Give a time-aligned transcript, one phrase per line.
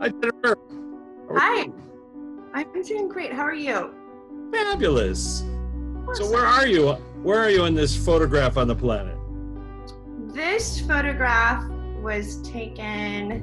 [0.00, 0.56] Hi, Jennifer.
[1.36, 1.68] Hi.
[2.54, 3.34] I'm doing great.
[3.34, 3.94] How are you?
[4.50, 5.44] Fabulous.
[6.14, 6.92] So where are you?
[7.22, 9.18] Where are you in this photograph on the planet?
[10.32, 11.68] This photograph
[12.00, 13.42] was taken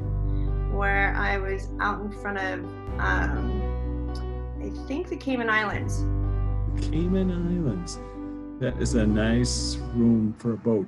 [0.75, 2.59] where I was out in front of,
[2.99, 5.99] um, I think the Cayman Islands.
[6.89, 7.99] Cayman Islands.
[8.59, 10.87] That is a nice room for a boat.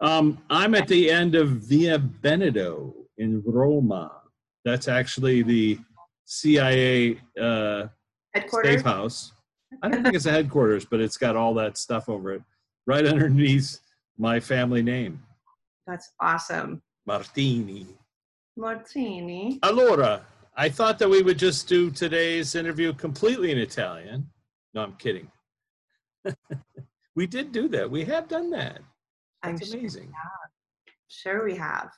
[0.00, 4.10] Um, I'm at the end of Via Veneto in Roma.
[4.64, 5.78] That's actually the
[6.24, 7.86] CIA uh,
[8.34, 8.74] Headquarters.
[8.74, 9.32] safe house.
[9.82, 12.42] I don't think it's a headquarters, but it's got all that stuff over it,
[12.86, 13.78] right underneath
[14.18, 15.20] my family name,
[15.86, 16.82] That's awesome.
[17.06, 17.86] Martini.
[18.56, 19.58] Martini.
[19.62, 20.20] Allora,
[20.56, 24.28] I thought that we would just do today's interview completely in Italian.
[24.72, 25.30] No, I'm kidding.
[27.16, 27.90] we did do that.
[27.90, 28.80] We have done that.
[29.42, 30.12] I'm That's sure, amazing.
[31.08, 31.90] sure we have.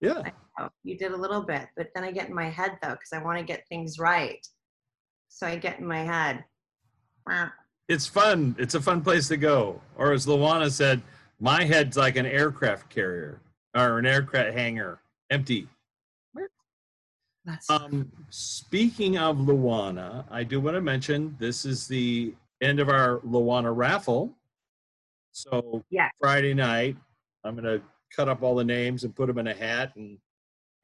[0.00, 0.22] Yeah.
[0.58, 3.12] Oh, you did a little bit, but then I get in my head though, because
[3.12, 4.44] I want to get things right.
[5.28, 6.44] So I get in my head.
[7.88, 8.54] It's fun.
[8.58, 9.80] It's a fun place to go.
[9.96, 11.02] Or as Luana said,
[11.40, 13.40] my head's like an aircraft carrier
[13.74, 15.00] or an aircraft hangar,
[15.30, 15.68] empty.
[17.44, 22.88] That's Um, speaking of Luana, I do want to mention this is the end of
[22.88, 24.36] our Luana raffle.
[25.32, 26.08] So Yeah.
[26.20, 26.96] Friday night,
[27.42, 30.18] I'm going to cut up all the names and put them in a hat and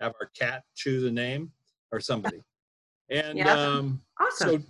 [0.01, 1.51] have our cat choose a name
[1.93, 2.43] or somebody.
[3.11, 3.53] And Yeah.
[3.53, 4.63] um, awesome.
[4.63, 4.69] so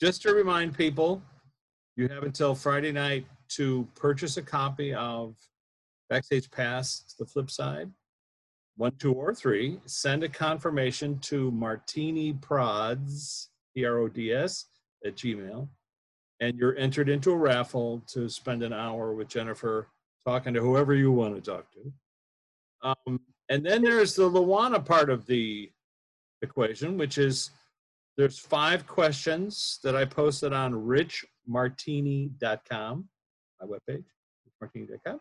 [0.00, 1.22] just to remind people,
[1.96, 5.36] you have until Friday night to purchase a copy of
[6.08, 7.90] Backstage Pass, The Flip Side,
[8.76, 9.80] one, two, or three.
[9.86, 14.66] Send a confirmation to Martini Prods, P R O D S,
[15.04, 15.68] at Gmail.
[16.40, 19.88] And you're entered into a raffle to spend an hour with Jennifer
[20.26, 21.92] talking to whoever you want to talk to.
[22.82, 23.20] Um,
[23.52, 25.70] and then there's the Luana part of the
[26.40, 27.50] equation, which is
[28.16, 33.08] there's five questions that I posted on richmartini.com,
[33.60, 34.04] my webpage,
[34.48, 35.20] richmartini.com.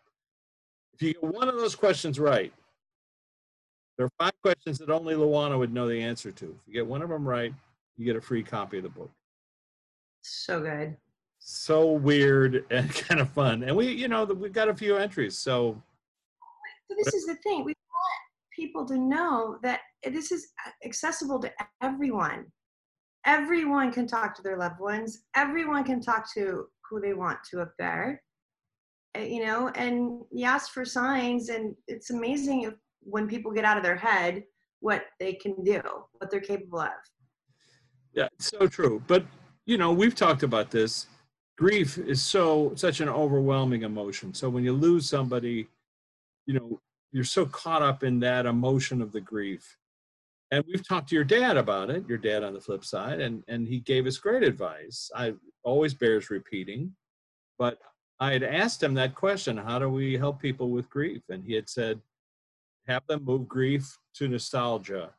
[0.93, 2.53] If you get one of those questions right,
[3.97, 6.45] there are five questions that only Luana would know the answer to.
[6.45, 7.53] If you get one of them right,
[7.97, 9.11] you get a free copy of the book.
[10.21, 10.95] so good.
[11.39, 13.63] So weird and kind of fun.
[13.63, 15.37] And we, you know, we've got a few entries.
[15.37, 15.83] So
[16.87, 17.65] So this is the thing.
[17.65, 17.73] We
[18.55, 20.47] people to know that this is
[20.85, 21.51] accessible to
[21.81, 22.45] everyone.
[23.25, 25.23] Everyone can talk to their loved ones.
[25.35, 28.21] Everyone can talk to who they want to up there.
[29.17, 33.65] Uh, You know, and you ask for signs, and it's amazing if, when people get
[33.65, 34.43] out of their head
[34.79, 35.81] what they can do,
[36.17, 36.89] what they're capable of.
[38.13, 39.01] Yeah, so true.
[39.07, 39.25] But
[39.65, 41.07] you know, we've talked about this.
[41.57, 44.33] Grief is so such an overwhelming emotion.
[44.33, 45.67] So when you lose somebody,
[46.47, 49.77] you know, you're so caught up in that emotion of the grief.
[50.51, 53.43] And we've talked to your dad about it, your dad on the flip side, and
[53.47, 55.09] and he gave us great advice.
[55.15, 55.33] I
[55.63, 56.93] always bears repeating,
[57.57, 57.79] but
[58.19, 61.23] I had asked him that question, how do we help people with grief?
[61.29, 61.99] And he had said,
[62.87, 65.11] have them move grief to nostalgia.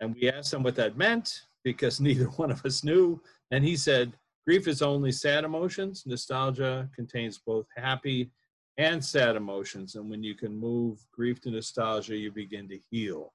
[0.00, 3.20] And we asked him what that meant because neither one of us knew.
[3.50, 4.12] And he said,
[4.44, 6.02] Grief is only sad emotions.
[6.04, 8.30] Nostalgia contains both happy
[8.78, 9.94] and sad emotions.
[9.94, 13.32] And when you can move grief to nostalgia, you begin to heal.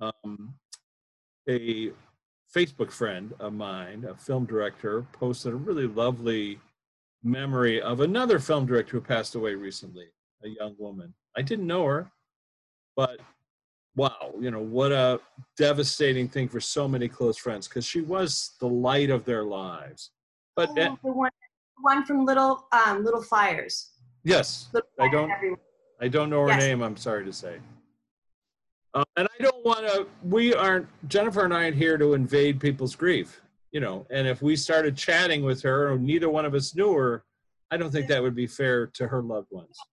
[0.00, 0.54] Um,
[1.48, 1.90] a
[2.54, 6.58] Facebook friend of mine, a film director, posted a really lovely
[7.22, 10.06] memory of another film director who passed away recently,
[10.44, 11.14] a young woman.
[11.36, 12.10] I didn't know her,
[12.96, 13.20] but
[13.96, 15.20] wow, you know, what a
[15.56, 20.10] devastating thing for so many close friends because she was the light of their lives.
[20.56, 21.30] But Oh, the one,
[21.80, 23.91] one from Little um, Little Fires.
[24.24, 25.58] Yes, I don't-
[26.00, 26.60] I don't know her Yes.
[26.60, 27.60] name, I'm sorry to say.
[28.94, 32.60] Uh, and I don't want to, we aren't, Jennifer and I aren't here to invade
[32.60, 33.40] people's grief,
[33.70, 36.92] you know, and if we started chatting with her or neither one of us knew
[36.94, 37.24] her,
[37.70, 39.78] I don't think that would be fair to her loved ones.
[39.80, 39.84] I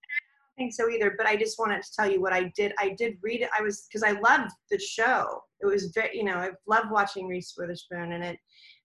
[0.57, 2.73] don't think so either, but I just wanted to tell you what I did.
[2.77, 3.49] I did read it.
[3.57, 5.43] I was because I loved the show.
[5.61, 8.37] It was very, you know, I loved watching Reese Witherspoon and it,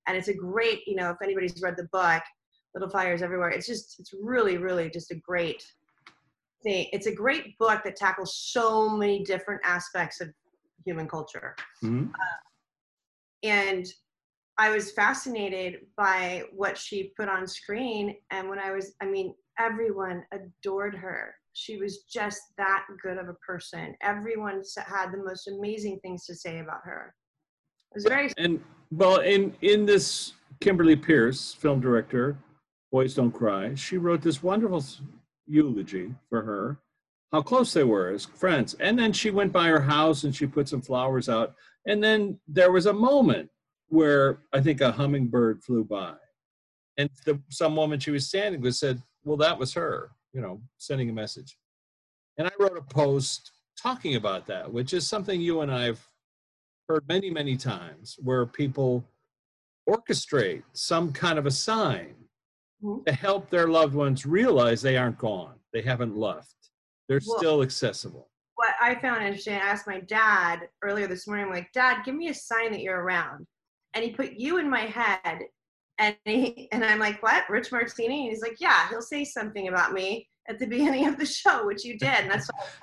[0.07, 2.23] and it's a great, you know, if anybody's read the book,
[2.75, 5.65] Little Fires Everywhere, it's just, it's really, really just a great
[6.63, 6.89] thing.
[6.93, 10.29] It's a great book that tackles so many different aspects of
[10.85, 11.55] human culture.
[11.83, 12.13] Mhm.
[13.43, 13.87] and
[14.57, 18.17] I was fascinated by what she put on screen.
[18.31, 21.35] And when I was, I mean, everyone adored her.
[21.53, 23.95] She was just that good of a person.
[24.01, 27.15] Everyone had the most amazing things to say about her.
[27.91, 28.63] It was very, And
[28.93, 32.37] well, in in this Kimberly Peirce, film director,
[32.95, 34.85] Boys Don't Cry, she wrote this wonderful
[35.49, 36.79] eulogy for her.
[37.33, 38.75] how close they were as friends.
[38.75, 41.57] And then she went by her house and she put some flowers out.
[41.89, 43.51] And then there was a moment
[43.89, 46.15] where I think a hummingbird flew by.
[46.97, 50.63] And the, some woman she was standing with said, Well, that was her, you know,
[50.79, 51.59] sending a message.
[52.39, 56.01] And I wrote a post talking about that, which is something you and I have
[56.89, 59.05] heard many, many times where people
[59.89, 62.15] orchestrate some kind of a sign.
[62.85, 63.05] Mm-hmm.
[63.05, 66.55] to help their loved ones realize they aren't gone, they haven't left,
[67.09, 68.29] they're Well- still accessible.
[68.57, 72.15] What I found interesting, I asked my dad earlier this morning, I'm like, Dad, give
[72.15, 73.47] me a sign that you're around.
[73.95, 75.41] And he put you in my head.
[75.99, 77.49] And he, and I'm like, what?
[77.49, 78.23] Rich Martini?
[78.23, 81.67] And he's like, yeah, he'll say something about me at the beginning of the show,
[81.67, 82.11] which you did.
[82.11, 82.81] And that's why I was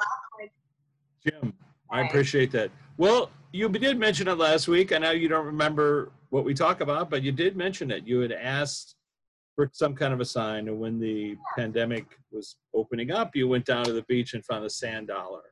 [1.30, 1.42] laughing.
[1.42, 1.54] Jim,
[1.90, 2.70] I appreciate that.
[2.98, 4.92] Well, you did mention it last week.
[4.92, 8.06] I know you don't remember what we talk about, but you did mention it.
[8.06, 8.96] You had asked
[9.62, 13.64] for some kind of a sign, and when the pandemic was opening up, you went
[13.66, 15.44] down to the beach and found a sand dollar.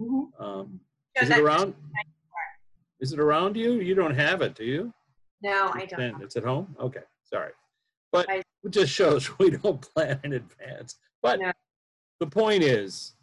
[0.00, 0.40] Mhm.
[0.40, 0.80] Um,
[1.16, 1.74] So is it around?
[3.00, 3.72] Is it around you?
[3.80, 4.94] You don't have it, do you?
[5.42, 5.98] No, I don't.
[5.98, 6.74] Then It's at home?
[6.78, 7.52] Okay, sorry.
[8.12, 10.98] But I- it just shows we don't plan in advance.
[11.22, 11.52] But No.
[12.20, 13.14] the point is,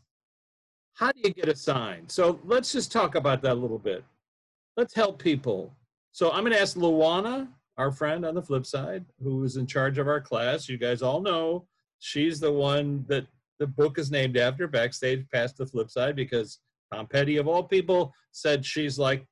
[0.93, 2.07] how do you get a sign?
[2.09, 4.03] So let's just talk about that a little bit.
[4.75, 5.75] Let's help people.
[6.11, 9.67] So I'm going to ask Luana, our friend on the flip side, who is in
[9.67, 10.67] charge of our class.
[10.67, 11.67] You guys all know
[11.99, 13.27] she's the one that
[13.59, 16.59] the book is named after, Backstage Pass the Flip Side, because
[16.93, 19.25] Tom Petty, of all people, said she's like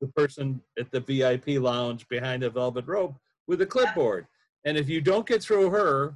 [0.00, 3.16] the person at the VIP lounge behind the velvet rope
[3.46, 4.26] with a clipboard.
[4.64, 6.14] And if you don't get through her,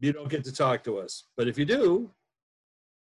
[0.00, 1.24] you don't get to talk to us.
[1.36, 2.10] But if you do,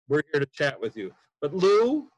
[0.09, 1.13] we're here to chat with you.
[1.41, 2.09] But Lou,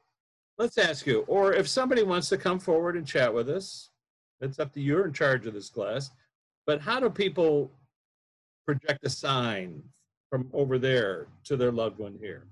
[0.58, 3.90] let's ask you, or if somebody wants to come forward and chat with us,
[4.40, 4.94] it's up to you.
[4.94, 6.10] You're in charge of this class.
[6.66, 7.72] But how do people
[8.66, 9.82] project a sign
[10.30, 12.44] from over there to their loved one here?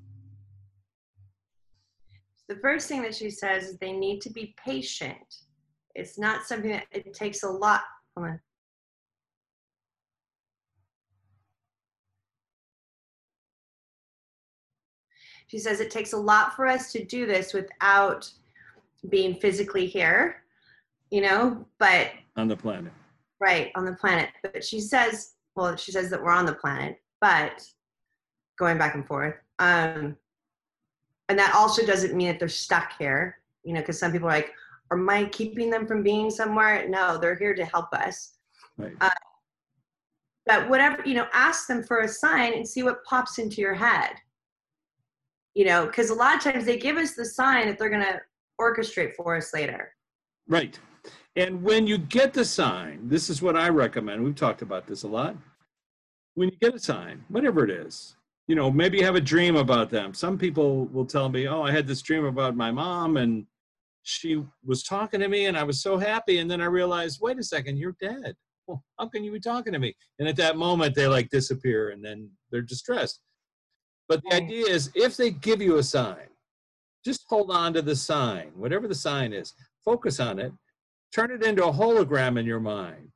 [2.49, 5.43] The first thing that she says is they need to be patient.
[5.95, 7.83] It's not something that it takes a lot.
[8.17, 8.41] Hold on.
[15.49, 18.31] She says it takes a lot for us to do this without
[19.09, 20.43] being physically here,
[21.11, 22.93] you know, but on the planet.
[23.41, 24.31] right on the planet.
[24.43, 27.65] But she says, well, she says that we're on the planet, but
[28.59, 29.35] going back and forth.
[29.59, 30.17] Um,
[31.29, 34.33] and that also doesn't mean that they're stuck here, you know, because some people are
[34.33, 34.53] like,
[34.93, 36.89] am I keeping them from being somewhere?
[36.89, 38.35] No, they're here to help us.
[38.79, 38.93] Right.
[40.47, 43.75] But whatever, you know, ask them for a sign and see what pops into your
[43.75, 44.11] head.
[45.55, 48.05] You know, because a lot of times they give us the sign that they're going
[48.05, 48.21] to
[48.61, 49.93] orchestrate for us later.
[50.47, 50.79] Right.
[51.37, 54.25] And when you get the sign, this is what I recommend.
[54.25, 55.37] We've talked about this a lot.
[56.35, 58.17] When you get a sign, whatever it is,
[58.49, 60.15] you know, maybe you have a dream about them.
[60.15, 63.47] Some people will tell me, oh, I had this dream about my mom and
[64.03, 66.39] she was talking to me and I was so happy.
[66.39, 68.37] And then I realized, wait a second, you're dead.
[68.67, 69.95] Well, how can you be talking to me?
[70.19, 73.21] And at that moment, they like disappear and then they're distressed.
[74.09, 76.29] But the idea is if they give you a sign,
[77.05, 79.55] just hold on to the sign, whatever the sign is,
[79.85, 80.53] focus on it,
[81.17, 83.09] turn it into a hologram in your mind.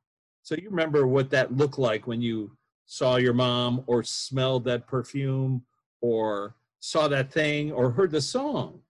[0.43, 2.57] So you remember what that looked like when you
[2.87, 5.63] saw your mom or smelled that perfume
[6.01, 8.81] or saw that thing or heard the song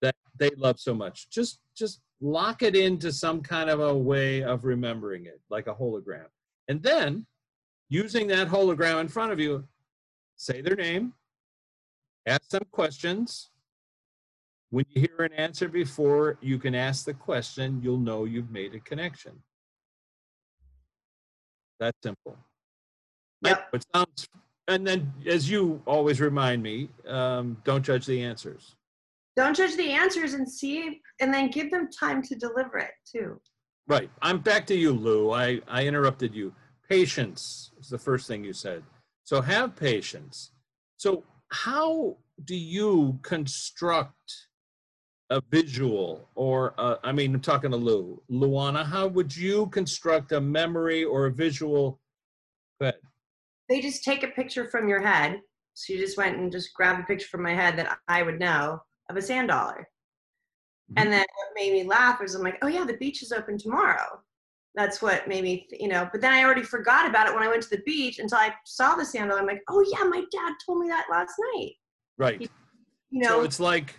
[0.00, 1.28] that they love so much.
[1.28, 5.74] Just just lock it into some kind of a way of remembering it, like a
[5.74, 6.28] hologram.
[6.66, 7.26] And then
[7.90, 9.64] using that hologram in front of you,
[10.36, 11.12] say their name,
[12.26, 13.50] ask them questions.
[14.70, 18.74] When you hear an answer before you can ask the question, you'll know you've made
[18.74, 19.32] a connection.
[21.80, 22.36] That simple.
[23.42, 23.68] Yep.
[23.72, 24.28] It sounds,
[24.66, 28.74] and then as you always remind me, um, don't judge the answers.
[29.36, 33.40] Don't judge the answers and see, and then give them time to deliver it too.
[33.86, 34.10] Right.
[34.20, 35.30] I'm back to you, Lou.
[35.30, 36.52] I, I interrupted you.
[36.88, 38.82] Patience is the first thing you said.
[39.24, 40.50] So have patience.
[40.96, 44.47] So, how do you construct
[45.30, 48.20] a visual or, uh, I mean, I'm talking to Lou.
[48.30, 52.00] Luana, how would you construct a memory or a visual?
[52.80, 52.94] Ahead.
[53.68, 55.40] They just take a picture from your head.
[55.74, 58.40] So you just went and just grabbed a picture from my head that I would
[58.40, 58.80] know
[59.10, 59.88] of a sand dollar.
[60.96, 63.58] And then what made me laugh was I'm like, oh yeah, the beach is open
[63.58, 64.20] tomorrow.
[64.74, 66.08] That's what made me, th- you know.
[66.10, 68.54] But then I already forgot about it when I went to the beach until I
[68.64, 69.40] saw the sand dollar.
[69.40, 71.72] I'm like, oh yeah, my dad told me that last night.
[72.16, 72.50] Right.
[73.10, 73.96] You So know, it's like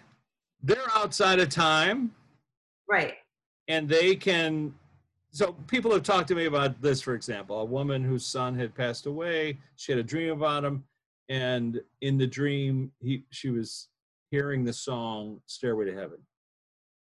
[0.63, 2.11] they're outside of time
[2.89, 3.15] right?
[3.67, 4.73] and they can
[5.31, 8.73] so people have talked to me about this for example a woman whose son had
[8.73, 10.83] passed away she had a dream about him
[11.29, 13.87] and in the dream, he she was
[14.31, 16.17] hearing the song "Stairway to Heaven."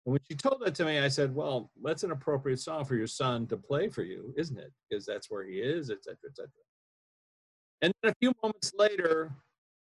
[0.06, 2.96] And when she told that to me, I said, "Well, that's an appropriate song for
[2.96, 4.72] your son to play for you, isn't it?
[4.90, 6.50] Because that's where he is, etc., etc."
[7.82, 9.32] And then a few moments later,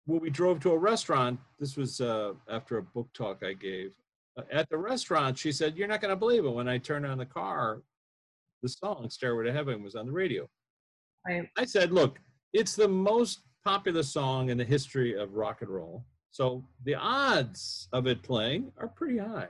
[0.08, 3.92] when we drove to a restaurant, this was uh, after a book talk I gave.
[4.38, 7.06] Uh, at the restaurant, she said, "You're not going to believe it." When I turned
[7.06, 7.82] on the car,
[8.64, 10.50] the song "Stairway to Heaven" was on the radio.
[11.28, 11.48] Right.
[11.58, 12.20] I said, "Look,
[12.54, 17.90] it's the most popular song in the history of rock and roll, so the odds
[17.92, 19.50] of it playing are pretty high."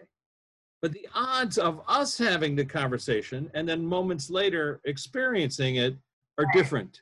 [0.81, 5.95] But the odds of us having the conversation and then moments later experiencing it
[6.37, 6.53] are Right.
[6.53, 7.01] different.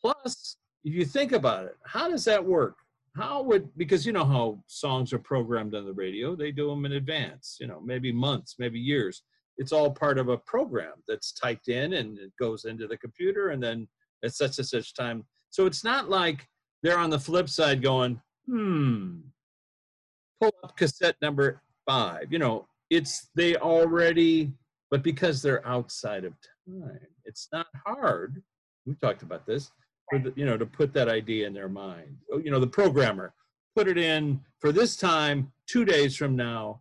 [0.00, 2.76] Plus, if you think about it, how does that work?
[3.16, 6.86] How would because you know how songs are programmed on the radio, they do them
[6.86, 9.22] in advance, you know, maybe months, maybe years.
[9.58, 13.50] It's all part of a program that's typed in and it goes into the computer
[13.50, 13.88] and then
[14.24, 15.24] at such and such time.
[15.50, 16.46] So it's not like
[16.82, 19.18] they're on the flip side going, hmm,
[20.40, 22.32] pull up cassette number five.
[22.32, 24.52] You know, it's they already,
[24.90, 26.32] but because they're outside of
[26.66, 28.42] time, it's not hard.
[28.86, 29.70] We talked about this
[30.18, 32.16] the, you know to put that idea in their mind.
[32.32, 33.32] Oh, you know the programmer
[33.76, 36.80] put it in for this time two days from now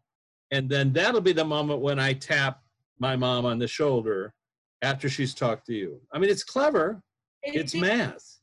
[0.51, 2.63] and then that'll be the moment when i tap
[2.98, 4.33] my mom on the shoulder
[4.81, 6.01] after she's talked to you.
[6.12, 7.01] I mean it's clever.
[7.43, 8.38] It's It- math.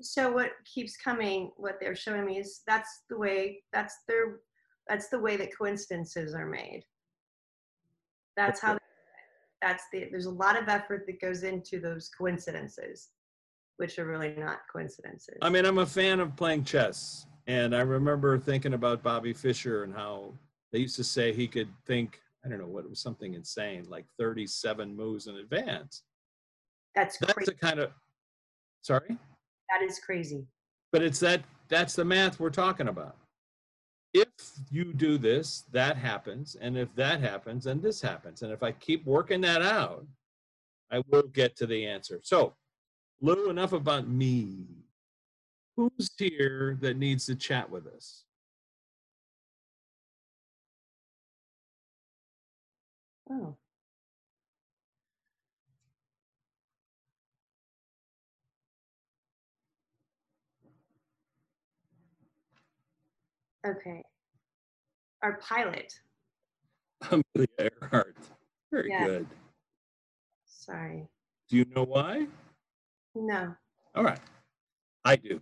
[0.00, 4.40] So what keeps coming what they're showing me is that's the way that's their
[4.88, 6.84] that's the way that coincidences are made.
[8.36, 8.78] That's how
[9.60, 13.08] that's the there's a lot of effort that goes into those coincidences
[13.78, 15.36] which are really not coincidences.
[15.40, 19.84] I mean i'm a fan of playing chess and i remember thinking about bobby fischer
[19.84, 20.34] and how
[20.72, 23.86] they used to say he could think i don't know what it was something insane
[23.88, 26.02] like 37 moves in advance.
[26.94, 27.52] That's that's crazy.
[27.52, 27.90] the kind of
[28.82, 29.16] sorry?
[29.70, 30.44] That is crazy.
[30.92, 33.16] But it's that that's the math we're talking about.
[34.14, 34.26] If
[34.70, 38.72] you do this that happens and if that happens then this happens and if i
[38.72, 40.06] keep working that out
[40.90, 42.18] i will get to the answer.
[42.22, 42.54] So
[43.20, 44.66] lou enough about me.
[45.76, 48.24] Who's here that needs to chat with us?
[53.30, 53.56] Oh.
[63.66, 64.02] Okay.
[65.22, 65.92] Our pilot.
[67.10, 67.48] Amelia
[67.82, 68.16] earhart.
[68.72, 69.04] Very Yeah.
[69.04, 69.28] good.
[70.46, 71.08] Sorry.
[71.48, 72.26] Do you know why
[73.26, 73.54] no
[73.94, 74.20] all right
[75.04, 75.40] i do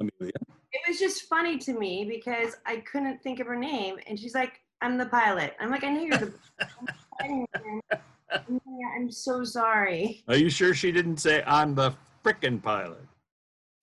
[0.00, 0.32] amelia
[0.72, 4.36] it was just funny to me because I couldn't think of her name, and she's
[4.36, 6.32] like, "I'm the pilot." I'm like, "I know you're the."
[7.20, 8.60] I'm
[8.96, 10.22] I'm so sorry.
[10.28, 11.92] are you sure she didn't say i'm the
[12.24, 13.02] frickin' pilot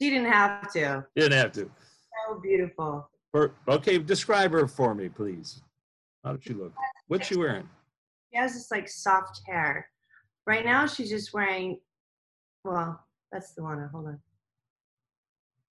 [0.02, 1.06] She didn't have to.
[1.16, 1.70] didn't have to
[2.28, 3.10] So beautiful.
[3.32, 5.62] For, okay, describe her for me, please.
[6.24, 6.74] How does she look?
[7.08, 7.68] What's she wearing?
[8.32, 9.90] She has this like soft hair.
[10.46, 11.80] Right now, she's just wearing.
[12.68, 13.00] Well,
[13.32, 13.88] that's the one.
[13.94, 14.20] Hold on.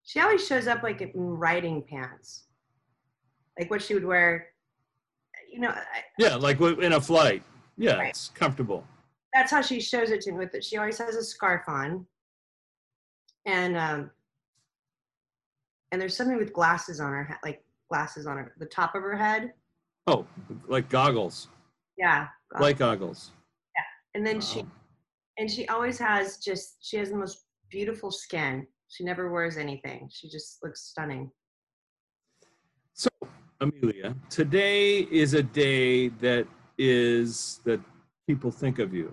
[0.02, 2.44] She always shows up like in riding pants,
[3.58, 4.46] like what she would wear.
[5.52, 5.84] You know, I,
[6.18, 7.42] Yeah, like in a flight.
[7.76, 8.08] Yeah, Right.
[8.08, 8.86] it's comfortable.
[9.34, 10.64] that's how she shows it to me with it.
[10.64, 12.06] She always has a scarf on.
[13.44, 14.10] And um
[15.92, 19.02] and there's something with glasses on her head, like glasses on her the top of
[19.02, 19.52] her head.
[20.06, 20.26] Oh,
[20.66, 21.48] like goggles,
[21.98, 22.28] Yeah.
[22.58, 23.32] like goggles.
[23.76, 23.82] Yeah,
[24.14, 24.68] and then she Wow.
[25.38, 28.66] And she always has just she has the most beautiful skin.
[28.88, 30.08] She never wears anything.
[30.12, 31.30] She just looks stunning.
[32.94, 33.08] So,
[33.60, 36.46] Amelia, today is a day that
[36.78, 37.80] is that
[38.26, 39.12] people think of you.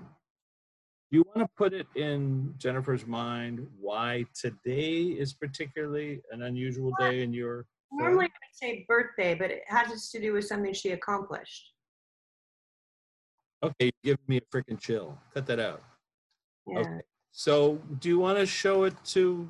[1.12, 6.92] Do you want to put it in Jennifer's mind why today is particularly an unusual
[7.00, 10.74] day in your Normally I would say birthday, but it has to do with something
[10.74, 11.74] she accomplished.
[13.64, 15.18] Okay, you're giving me a freaking chill.
[15.34, 15.84] Cut that out.
[16.68, 16.80] Yeah.
[16.80, 17.02] Okay.
[17.32, 19.50] So, do you want to show it to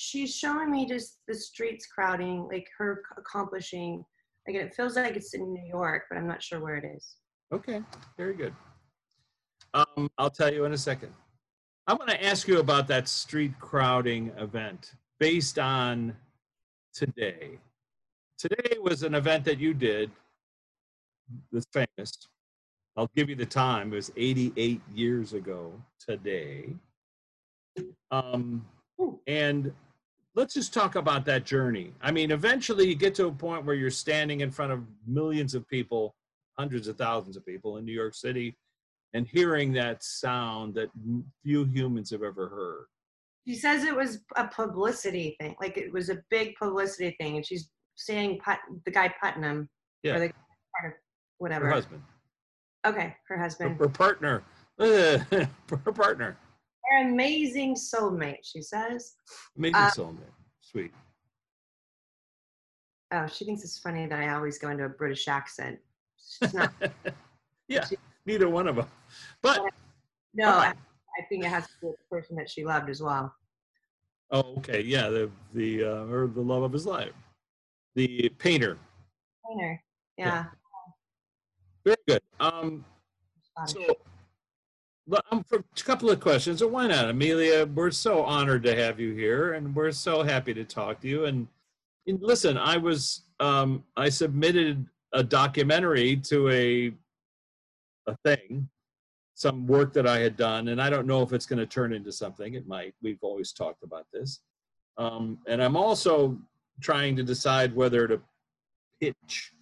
[0.00, 4.02] she's showing me just the streets crowding, like her accomplishing.
[4.48, 7.16] Like it feels like it's in New York, but I'm not sure where it is.
[7.52, 7.82] Okay,
[8.16, 8.54] very good.
[9.74, 11.12] Um, I'll tell you in a second.
[11.86, 16.16] I want to ask you about that street crowding event based on
[16.94, 17.58] today.
[18.38, 20.10] Today was an event that you did
[21.52, 22.12] that's famous.
[22.96, 23.92] I'll give you the time.
[23.92, 26.74] It was 88 years ago today.
[28.10, 28.66] Um,
[29.26, 29.72] and
[30.34, 31.92] let's just talk about that journey.
[32.02, 35.54] I mean, eventually you get to a point where you're standing in front of millions
[35.54, 36.14] of people
[36.58, 38.56] hundreds of thousands of people in New York City
[39.14, 40.88] and hearing that sound that
[41.42, 42.84] few humans have ever heard.
[43.48, 47.46] She says it was a publicity thing, like it was a big publicity thing, and
[47.46, 49.68] she's saying Put, the guy Putnam,
[50.02, 50.16] Yeah.
[50.16, 50.32] or the of
[50.82, 51.00] Her
[51.38, 51.70] whatever.
[51.70, 52.02] husband,
[52.86, 53.78] Okay, her her, husband.
[53.78, 54.42] her partner,
[54.78, 55.48] her
[55.94, 56.36] partner.
[56.90, 59.14] Her amazing soulmate, she says.
[59.56, 60.32] Amazing Uh, soulmate.
[60.60, 60.92] Sweet.
[63.12, 65.78] Oh, she thinks it's funny that I always go into a British accent.
[66.38, 66.72] She's not.
[67.68, 67.84] yeah,
[68.24, 68.86] neither one of them.
[69.42, 69.60] But
[70.32, 73.02] no, I, I think it has to be with the person that she loved as
[73.02, 73.34] well.
[74.30, 77.12] oh, okay, yeah, the the uh, or the love of his life,
[77.94, 78.78] the painter.
[79.48, 79.82] Painter.
[80.16, 80.26] Yeah.
[80.26, 80.44] Yeah.
[81.84, 82.20] Very good.
[82.38, 82.84] Um,
[83.66, 83.80] so
[85.10, 86.62] but, um, for a couple of questions.
[86.62, 87.66] or why not, Amelia?
[87.66, 91.24] We're so honored to have you here, and we're so happy to talk to you.
[91.24, 91.48] And,
[92.06, 96.92] and listen, I was um, I submitted a documentary to a
[98.06, 98.68] a thing,
[99.34, 101.92] some work that I had done, and I don't know if it's going to turn
[101.92, 102.54] into something.
[102.54, 102.94] It might.
[103.02, 104.40] We've always talked about this,
[104.96, 106.38] um, and I'm also
[106.80, 108.20] trying to decide whether to
[109.00, 109.52] pitch,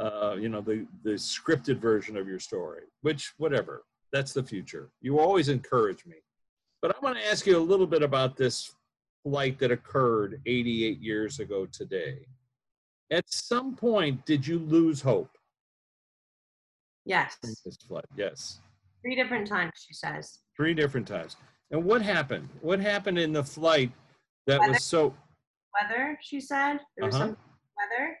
[0.00, 2.82] uh, you know, the the scripted version of your story.
[3.02, 4.90] Which, whatever, that's the future.
[5.00, 6.16] You always encourage me,
[6.82, 8.72] but I want to ask you a little bit about this
[9.24, 12.26] flight that occurred 88 years ago today.
[13.12, 15.36] At some point, did you lose hope
[17.04, 17.36] Yes.
[17.42, 18.04] this flight?
[18.16, 18.60] Yes.
[19.02, 20.38] Three different times, she says.
[20.56, 21.36] Three different times.
[21.70, 22.48] And what happened?
[22.62, 23.90] What happened in the flight
[24.46, 25.14] that was so
[25.80, 26.80] Weather, she said.
[26.96, 27.26] There was Uh-huh.
[27.28, 27.36] some
[27.76, 28.18] weather.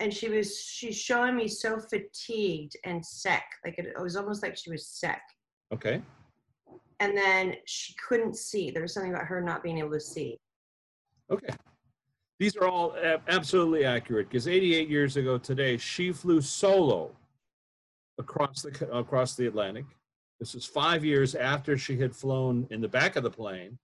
[0.00, 3.42] And she was she's showing me so fatigued and sick.
[3.64, 5.20] Like it, it was almost like she was sick.
[5.72, 6.02] okay?
[7.00, 8.70] And then she couldn't see.
[8.70, 10.38] There was something about her not being able to see.
[11.30, 11.54] Okay.
[12.38, 12.96] These are all
[13.28, 17.10] absolutely accurate because 88 years ago today, she flew solo
[18.18, 19.84] across the across the Atlantic.
[20.38, 23.78] This was five years after she had flown in the back of the plane.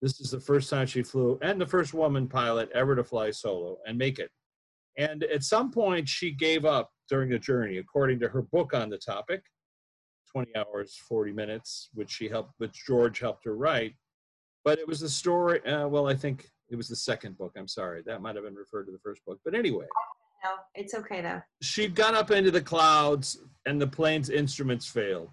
[0.00, 3.30] This is the first time she flew, and the first woman pilot ever to fly
[3.30, 4.30] solo and make it.
[4.98, 8.90] And at some point, she gave up during the journey, according to her book on
[8.90, 9.42] the topic,
[10.30, 13.94] 20 hours, 40 minutes, which she helped, which George helped her write.
[14.64, 15.64] But it was the story.
[15.66, 17.52] Uh, well, I think it was the second book.
[17.56, 19.38] I'm sorry, that might have been referred to the first book.
[19.44, 19.86] But anyway,
[20.44, 21.42] No, it's okay though.
[21.60, 25.30] she got up into the clouds, and the plane's instruments failed.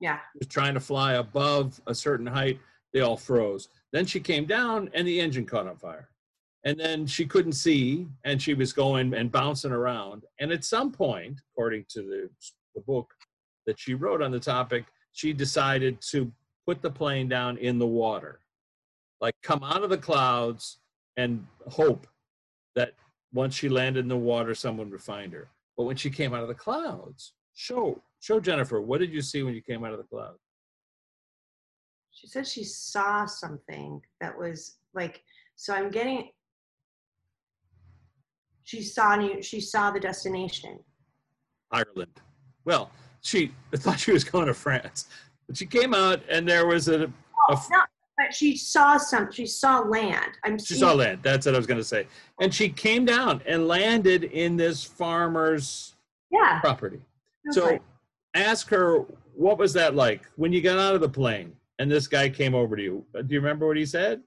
[0.00, 0.18] Yeah.
[0.32, 2.58] She was trying to fly above a certain height.
[2.92, 3.68] They all froze.
[3.92, 6.08] Then she came down, and the engine caught on fire.
[6.66, 10.24] And then she couldn't see, and she was going and bouncing around.
[10.40, 12.28] And at some point, according to the,
[12.74, 13.08] the book
[13.66, 16.30] that she wrote on the topic, she decided to
[16.66, 18.40] put the plane down in the water,
[19.20, 20.78] like come out of the clouds
[21.16, 22.08] and hope
[22.74, 22.94] that
[23.32, 25.48] once she landed in the water, someone would find her.
[25.76, 29.44] But when she came out of the clouds, show show Jennifer, what did you see
[29.44, 30.40] when you came out of the clouds?
[32.10, 35.22] She said she saw something that was like
[35.54, 36.28] so I'm getting
[38.66, 40.78] she saw new she saw the destination.
[41.70, 42.20] Ireland.
[42.64, 42.90] Well,
[43.22, 45.06] she thought she was going to France,
[45.46, 47.12] but she came out and there was a, a
[47.48, 47.78] Oh, no,
[48.18, 50.32] but she saw some she saw land.
[50.44, 51.20] I'm she seeing- saw land.
[51.22, 52.08] That's what I was going to say.
[52.40, 55.94] And she came down and landed in this farmer's
[56.30, 56.60] Yeah.
[56.60, 57.00] property.
[57.52, 57.82] So like-
[58.34, 58.98] ask her,
[59.36, 62.52] what was that like when you got out of the plane and this guy came
[62.54, 63.06] over to you?
[63.14, 64.22] Do you remember what he said?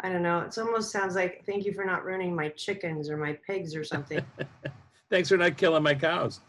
[0.00, 0.40] I don't know.
[0.40, 3.82] It almost sounds like thank you for not ruining my chickens or my pigs or
[3.84, 4.24] something.
[5.10, 6.40] Thanks for not killing my cows.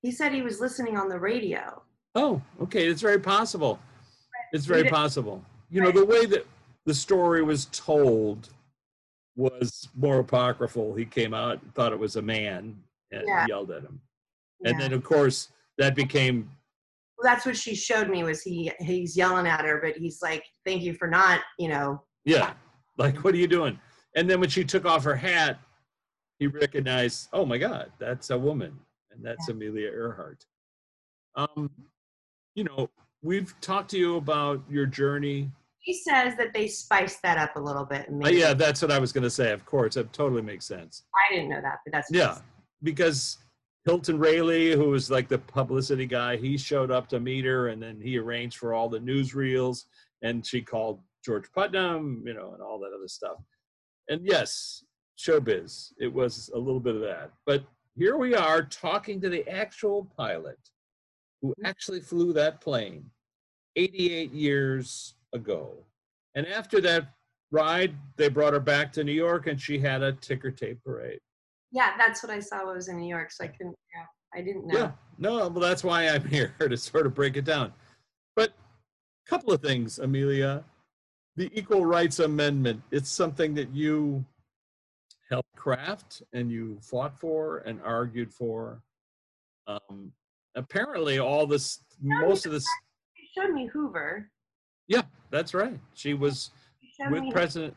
[0.00, 1.82] he said he was listening on the radio.
[2.14, 2.86] Oh, okay.
[2.86, 3.78] It's very possible.
[4.52, 5.44] It's very possible.
[5.70, 6.46] You know, the way that
[6.86, 8.48] the story was told
[9.36, 10.94] was more apocryphal.
[10.94, 13.46] He came out and thought it was a man and Yeah.
[13.46, 14.00] yelled at him.
[14.64, 14.88] And Yeah.
[14.88, 16.50] then, of course, that became,
[17.18, 20.44] Well, that's what she showed me was he he's yelling at her, but he's like,
[20.64, 22.52] "Thank you for not, you know." yeah,
[22.98, 23.78] like, what are you doing?
[24.16, 25.58] And then when she took off her hat,
[26.38, 28.78] he recognized, oh my God, that's a woman.
[29.10, 30.44] And that's Amelia Earhart.
[31.34, 31.70] Um,
[32.54, 32.90] you know,
[33.22, 35.50] we've talked to you about your journey
[35.80, 38.08] He says that they spiced that up a little bit.
[38.24, 39.52] Uh, yeah, that's what I was going to say.
[39.52, 41.04] Of course, that totally makes sense.
[41.14, 42.38] I didn't know that, but that's what Yeah,
[42.82, 43.38] because
[43.84, 47.82] Hilton Railey, who was like the publicity guy, he showed up to meet her, and
[47.82, 49.84] then he arranged for all the newsreels,
[50.22, 53.38] and she called George Putnam, you know, and all that other stuff.
[54.08, 54.84] And yes,
[55.18, 57.30] showbiz, it was a little bit of that.
[57.46, 57.64] But
[57.96, 60.58] here we are talking to the actual pilot
[61.42, 61.66] who mm-hmm.
[61.66, 63.04] actually flew that plane
[63.76, 65.72] 88 years ago.
[66.34, 67.14] And after that
[67.50, 71.20] ride, they brought her back to New York, and she had a ticker tape parade.
[71.70, 74.42] Yeah, that's what I saw I was in New York, so I couldn't, yeah, I
[74.42, 74.78] didn't know.
[74.78, 77.72] Yeah, no, well, that's why I'm here to sort of break it down.
[78.36, 80.64] But a couple of things, Amelia.
[81.36, 84.24] The Equal Rights Amendment, it's something that you
[85.30, 88.82] helped craft and you fought for and argued for.
[89.68, 90.10] Um,
[90.56, 92.64] apparently, all this, most of this,
[93.14, 94.30] You showed me Hoover.
[94.88, 95.78] yeah, that's right.
[95.94, 96.50] She was
[97.10, 97.76] with President,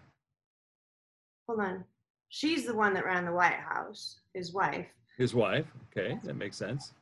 [1.47, 1.83] Hold on.
[2.31, 4.87] She's the one that ran the White House, his wife.
[5.17, 5.65] his wife.
[5.91, 6.93] Okay, that makes sense.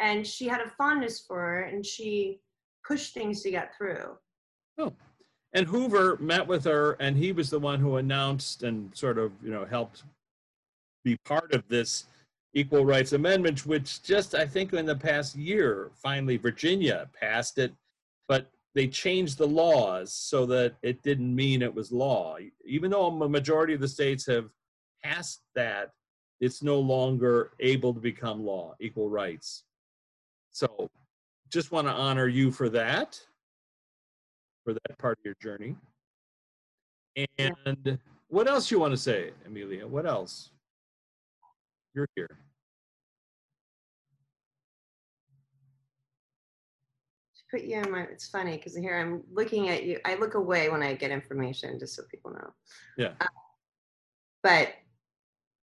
[0.00, 2.40] And she had a fondness for her and she
[2.86, 4.18] pushed things to get through.
[4.76, 4.92] Oh,
[5.52, 9.32] And Hoover met with her, and he was the one who announced and sort of,
[9.42, 10.02] you know, helped
[11.04, 12.06] be part of this
[12.54, 17.72] Equal Rights Amendment, which just, I think, in the past year, finally Virginia passed it,
[18.26, 22.36] but they changed the laws so that it didn't mean it was law.
[22.64, 24.50] Even though a majority of the states have
[25.02, 25.90] passed that,
[26.40, 29.64] it's no longer able to become law, equal rights.
[30.52, 30.88] So
[31.50, 33.20] just want to honor you for that
[34.64, 35.74] for that part of your journey.
[37.38, 39.88] And what else you want to say, Amelia?
[39.88, 40.50] What else?
[41.94, 42.38] You're here.
[47.50, 49.98] Put you in my, it's funny because here I'm looking at you.
[50.04, 52.52] I look away when I get information, just so people know.
[52.96, 53.12] Yeah.
[53.20, 53.26] Uh,
[54.42, 54.68] but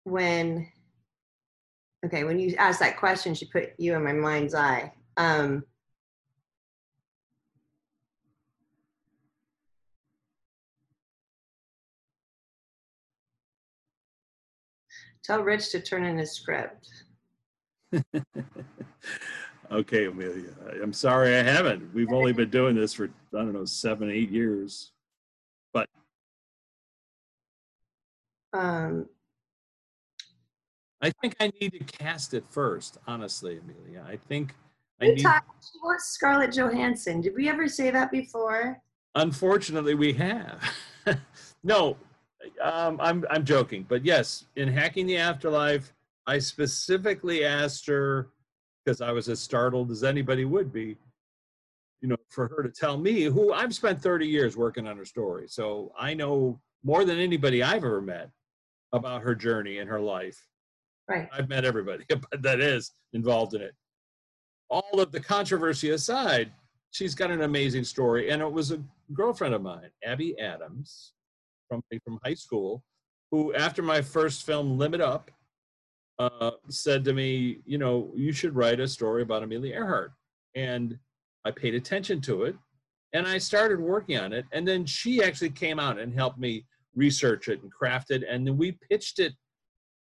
[0.04, 0.68] when,
[2.06, 4.94] okay, when you asked that question, she put you in my mind's eye.
[5.18, 5.64] Um,
[15.24, 16.88] tell Rich to turn in his script.
[19.72, 20.50] okay, Amelia.
[20.68, 21.94] I- I'm sorry I haven't.
[21.94, 24.92] We've only been doing this for, I don't know, seven, eight years.
[25.74, 25.88] But
[28.54, 29.08] um,
[31.02, 34.06] I think I need to cast it first, honestly, Amelia.
[34.08, 34.54] I think
[35.02, 37.22] I we need, talked, she wants Scarlett Johansson.
[37.22, 38.82] Did we ever say that before?
[39.16, 40.64] unfortunately, we have.
[41.64, 41.98] no,
[42.62, 43.86] um, I'm, I'm joking.
[43.88, 45.94] But yes, in Hacking the Afterlife,
[46.28, 48.30] I specifically asked her,
[48.84, 50.98] because I was as startled as anybody would be,
[52.02, 55.06] you know, for her to tell me who I've spent 30 years working on her
[55.06, 55.48] story.
[55.48, 58.30] So I know more than anybody I've ever met
[58.94, 60.48] about her journey and her life.
[61.08, 61.30] Right.
[61.32, 62.06] I've met everybody
[62.40, 63.76] that is involved in it.
[64.70, 66.52] All of the controversy aside,
[66.92, 68.32] she's got an amazing story.
[68.32, 68.82] And it was a
[69.14, 71.14] girlfriend of mine, Abby Adams,
[71.68, 72.84] from, from high school,
[73.32, 75.30] who, after my first film, Limit Up,
[76.20, 80.14] uh, said to me, You know, you should write a story about Amelia Earhart.
[80.56, 80.98] And
[81.46, 82.56] I paid attention to it
[83.14, 84.46] and I started working on it.
[84.52, 88.24] And then she actually came out and helped me research it and craft it.
[88.28, 89.34] And then we pitched it,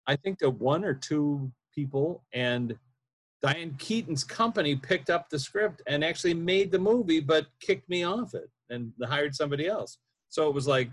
[0.07, 2.23] I think, to one or two people.
[2.33, 2.77] And
[3.41, 8.03] Diane Keaton's company picked up the script and actually made the movie, but kicked me
[8.03, 9.97] off it and hired somebody else.
[10.27, 10.91] So it was like,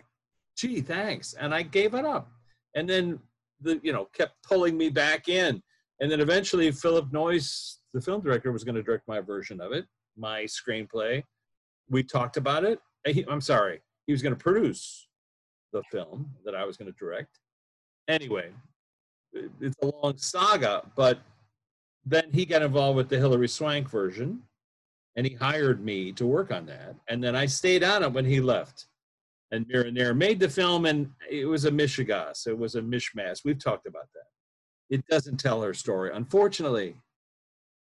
[0.57, 1.35] gee, thanks.
[1.35, 2.31] And I gave it up.
[2.75, 3.19] And then
[3.61, 5.63] the, you know, kept pulling me back in.
[6.01, 9.73] And then eventually Philip Noyce, the film director, was going to direct my version of
[9.73, 11.23] it, my screenplay.
[11.89, 12.79] We talked about it.
[13.07, 15.09] He- I'm sorry, he was going to produce
[15.73, 17.39] the film that I was going to direct.
[18.09, 18.51] Anyway,
[19.61, 21.19] it's a long saga, but
[22.05, 24.43] then he got involved with the Hilary Swank version
[25.17, 26.95] and he hired me to work on that.
[27.09, 28.87] And then I stayed on it when he left.
[29.53, 32.47] And Mira made the film and it was a mishigas.
[32.47, 33.43] It was a mishmash.
[33.45, 34.95] We've talked about that.
[34.95, 36.11] It doesn't tell her story.
[36.13, 36.97] Unfortunately,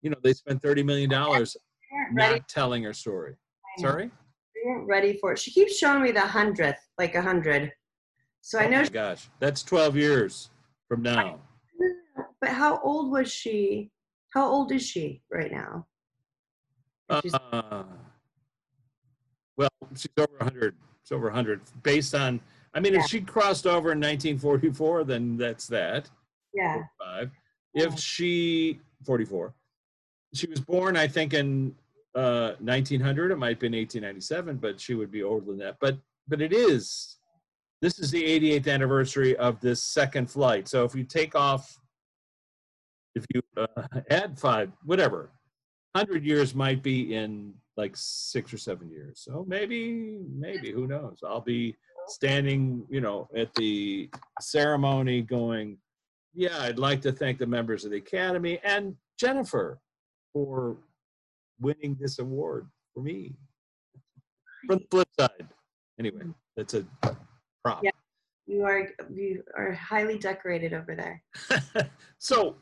[0.03, 3.37] you know, they spent $30 million weren't telling her story.
[3.79, 4.11] Sorry?
[4.55, 5.38] We weren't ready for it.
[5.38, 7.73] She keeps showing me the hundredth, like a hundred.
[8.42, 10.51] So I Oh know, my she, gosh, that's 12 years
[10.88, 11.40] from now.
[12.40, 13.90] but how old was she?
[14.35, 15.87] How old is she right now?
[17.09, 17.21] Uh,
[19.57, 20.75] well, she's over 100.
[21.07, 21.61] She's over 100.
[21.83, 22.40] Based on,
[22.75, 23.01] I mean, Yeah.
[23.01, 26.11] if she crossed over in 1944, then that's that.
[26.53, 26.83] Yeah.
[26.99, 27.31] Five.
[27.75, 29.55] If she 44,
[30.35, 31.75] she was born, I think, in
[32.16, 33.31] uh, 1900.
[33.31, 35.77] It might be in 1897, but she would be older than that.
[35.81, 37.19] But but it is.
[37.83, 40.66] This is the 88th anniversary of this second flight.
[40.66, 41.79] So if you take off,
[43.14, 43.66] if you uh,
[44.11, 45.31] add five, whatever,
[45.92, 49.21] 100 years might be in like six or seven years.
[49.25, 51.19] So maybe, maybe, who knows?
[51.27, 51.77] I'll be
[52.09, 54.09] standing, you know, at the
[54.41, 55.79] ceremony going,
[56.35, 59.81] yeah, I'd like to thank the members of the Academy and Jennifer
[60.33, 60.77] for
[61.61, 63.35] winning this award for me.
[64.67, 65.49] From the flip side.
[65.99, 66.25] Anyway,
[66.57, 66.85] that's a
[67.65, 67.83] prop.
[67.83, 67.91] Yeah.
[68.47, 71.23] You are you are highly decorated over there.
[72.19, 72.55] so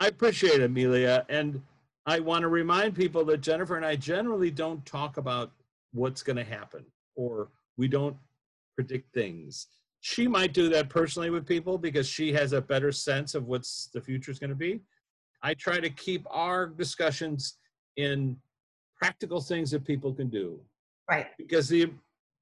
[0.00, 1.24] I appreciate it, Amelia.
[1.30, 1.62] And
[2.06, 5.52] I want to remind people that Jennifer and I generally don't talk about
[5.92, 6.84] what's going to happen
[7.16, 8.16] or we don't
[8.76, 9.68] predict things.
[10.00, 13.88] She might do that personally with people because she has a better sense of what's
[13.94, 14.80] the future is going to be.
[15.42, 17.56] I try to keep our discussions
[17.96, 18.36] in
[19.00, 20.60] practical things that people can do
[21.08, 21.28] Right.
[21.38, 21.90] because the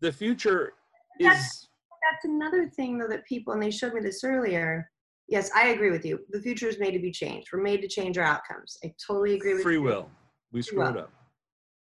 [0.01, 0.72] the future
[1.20, 1.68] That's- is
[2.11, 4.90] That's another thing though that people and they showed me this earlier.
[5.33, 6.21] Yes, I agree with you.
[6.29, 7.49] The future is made to be changed.
[7.51, 8.77] We're made to change our outcomes.
[8.85, 9.83] I totally agree with free you.
[9.83, 10.11] will.
[10.53, 11.11] We screwed up.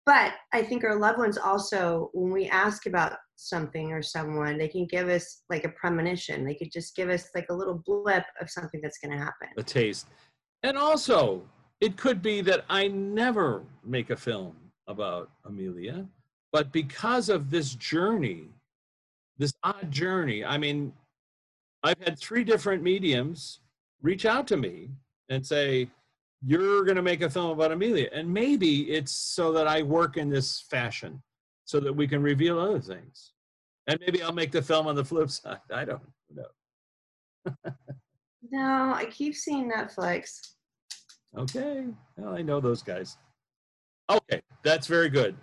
[0.05, 4.67] But I think our loved ones also, when we ask about something or someone, they
[4.67, 6.45] can give us like a premonition.
[6.45, 9.47] They could just give us like a little blip of something that's going to happen.
[9.57, 10.09] a taste.
[10.61, 11.41] And also,
[11.81, 16.05] it could be that I never make a film about Amelia,
[16.51, 18.49] but because of this journey,
[19.39, 20.93] this odd journey, I mean,
[21.83, 23.59] I've had three different mediums
[24.01, 24.89] reach out to me
[25.29, 25.89] and say,
[26.45, 28.09] You're going to make a film about Amelia.
[28.13, 31.21] And maybe it's so that I work in this fashion
[31.65, 33.33] so that we can reveal other things.
[33.87, 35.59] And maybe I'll make the film on the flip side.
[35.71, 36.01] I don't
[36.33, 37.53] know.
[38.51, 40.39] No, I keep seeing Netflix.
[41.37, 41.85] Okay.
[42.17, 43.17] Well, I know those guys.
[44.09, 45.35] Okay, that's very good.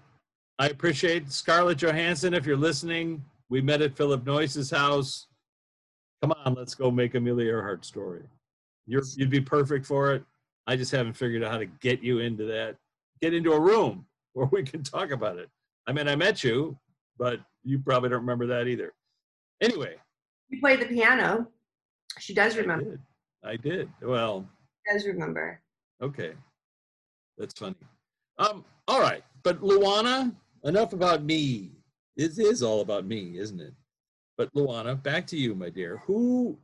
[0.59, 2.35] I appreciate Scarlett Johansson.
[2.35, 5.27] If you're listening, we met at Philip Noyce's house.
[6.23, 8.23] Come on, let's go make Amelia Earhart story.
[8.87, 10.25] You're, you'd be perfect for it.
[10.67, 12.77] I just haven't figured out how to get you into that.
[13.23, 15.49] Get into a room where we can talk about it.
[15.87, 16.79] I mean, I met you,
[17.19, 18.93] but you probably don't remember that either.
[19.61, 19.97] Anyway,
[20.49, 21.47] You played the piano.
[22.19, 22.85] She does I remember.
[22.93, 23.01] did.
[23.45, 23.89] I did.
[24.03, 24.47] Well,
[24.91, 25.61] Does remember.
[26.03, 26.33] Okay.
[27.39, 27.77] That's funny.
[28.39, 29.23] Um, all right.
[29.43, 31.71] But Luana, enough about me.
[32.17, 33.73] This is all about me, isn't it?
[34.41, 35.99] But Luana, back to you, my dear.
[36.07, 36.59] Who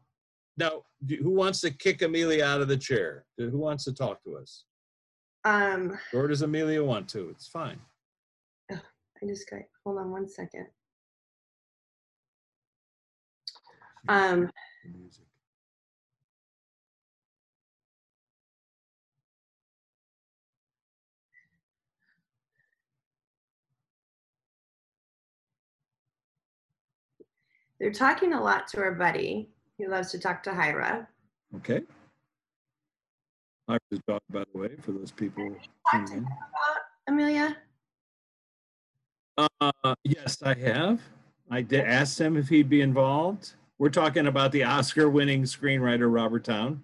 [0.57, 3.27] now do- who wants to kick Amelia out of the chair?
[3.37, 4.65] Who wants to talk to us?
[5.45, 7.29] Um, Or does Amelia want to?
[7.29, 7.79] It's fine.
[8.71, 8.81] I
[9.27, 9.61] just got.
[9.85, 10.69] Hold on one second.
[14.09, 14.51] Um,
[14.91, 15.26] music.
[27.79, 29.51] They're talking a lot to our buddy.
[29.77, 31.07] He loves to talk to Hira.
[31.57, 31.83] Okay.
[33.69, 35.49] I was dog, by the way, for those people
[35.91, 37.57] Talk to tuning him about Amelia.
[39.37, 41.01] Uh, yes, I have.
[41.51, 43.53] I did ask him if he'd be involved.
[43.79, 46.83] We're talking about the Oscar-winning screenwriter Robert Towne,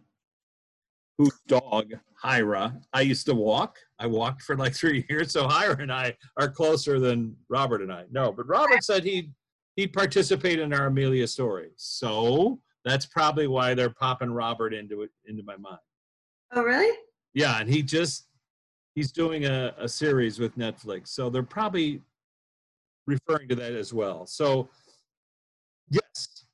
[1.17, 3.79] whose dog Hira I used to walk.
[3.99, 7.93] I walked for like three years, so Hira and I are closer than Robert and
[7.93, 8.05] I.
[8.11, 9.33] No, but Robert said he'd
[9.77, 11.71] he'd participate in our Amelia story.
[11.77, 15.79] So that's probably why they're popping Robert into it into my mind.
[16.53, 16.97] Oh, really?
[17.35, 18.27] Yeah, and he just
[18.95, 21.09] he's doing a, a series with Netflix.
[21.09, 22.01] So they're probably
[23.07, 24.27] referring to that as well.
[24.27, 24.69] So
[25.91, 26.45] yes,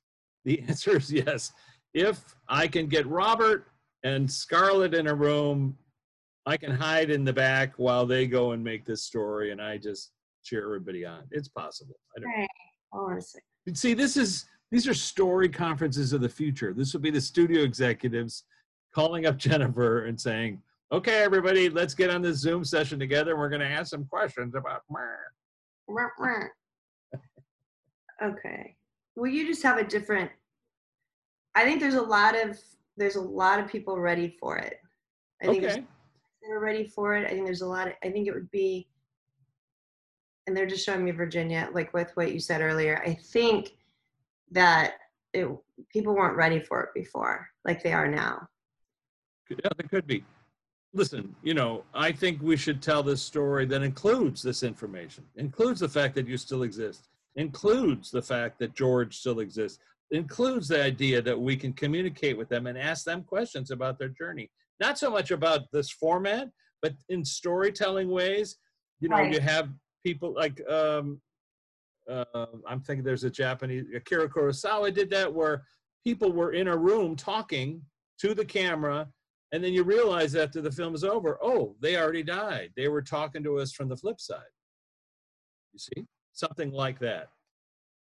[0.45, 1.51] the answer is yes.
[1.93, 3.67] If I can get Robert
[4.03, 5.77] and Scarlett in a room,
[6.45, 9.77] I can hide in the back while they go and make this story and I
[9.77, 10.11] just
[10.43, 11.23] cheer everybody on.
[11.31, 11.95] It's possible.
[12.15, 12.47] I don't Right.
[12.91, 13.75] Hold on a second.
[13.75, 16.73] See, this is these are story conferences of the future.
[16.73, 18.43] This will be the studio executives
[18.93, 23.37] calling up Jennifer and saying, "Okay, everybody, let's get on this Zoom session together.
[23.37, 24.81] We're going to ask some questions about."
[28.21, 28.75] Okay.
[29.15, 30.29] Well, you just have a different.
[31.55, 32.59] I think there's a lot of
[32.97, 34.75] there's a lot of people ready for it.
[35.41, 35.83] I think Okay,
[36.41, 37.25] they're ready for it.
[37.25, 37.87] I think there's a lot.
[37.87, 38.89] Of, I think it would be.
[40.49, 42.99] And they're just showing me Virginia, like with what you said earlier.
[43.05, 43.75] I think
[44.49, 44.93] that
[45.31, 45.47] it,
[45.93, 48.47] people weren't ready for it before, like they are now.
[49.51, 50.23] yeah, there could be.
[50.91, 55.81] Listen, you know, I think we should tell this story that includes this information, includes
[55.81, 59.77] the fact that you still exist, includes the fact that George still exists,
[60.09, 64.09] includes the idea that we can communicate with them and ask them questions about their
[64.09, 64.49] journey.
[64.79, 66.49] Not so much about this format,
[66.81, 68.57] but in storytelling ways.
[68.99, 69.31] You know, Right.
[69.31, 69.69] you have
[70.05, 71.19] people like um,
[72.09, 75.63] uh, I'm thinking there's a Japanese Akira Kurosawa did that where
[76.03, 77.81] people were in a room talking
[78.19, 79.07] to the camera
[79.51, 82.71] and then you realize after the film is over, oh, they already died.
[82.75, 84.41] They were talking to us from the flip side.
[85.73, 86.05] You see?
[86.33, 87.29] Something like that.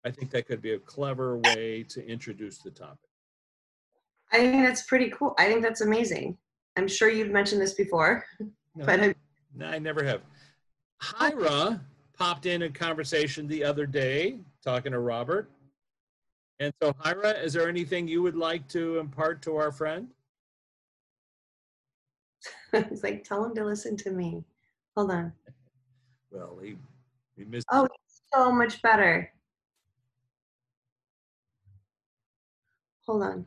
[0.06, 3.10] I think that could be a clever way to introduce the topic.
[4.32, 5.36] I think that's pretty cool.
[5.38, 6.38] I think that's amazing.
[6.78, 9.16] I'm sure you've mentioned this before, No, but I,
[9.56, 10.22] no, I never have.
[11.02, 11.82] Hira
[12.18, 15.50] popped in a conversation the other day talking to Robert.
[16.60, 20.08] And so, Hira, is there anything you would like to impart to our friend?
[22.90, 24.46] He's like, tell him to listen to me.
[24.96, 25.34] Hold on.
[26.32, 26.78] Well, he,
[27.36, 27.68] he missed.
[27.72, 27.88] Oh,
[28.34, 29.32] so much better.
[33.06, 33.46] Hold on.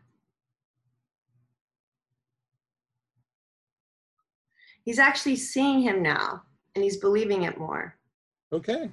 [4.85, 6.43] He's actually seeing him now
[6.79, 7.97] and he's believing it more.
[8.53, 8.89] Okay.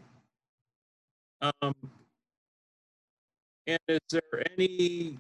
[1.40, 1.76] Um,
[3.68, 5.20] and is there any,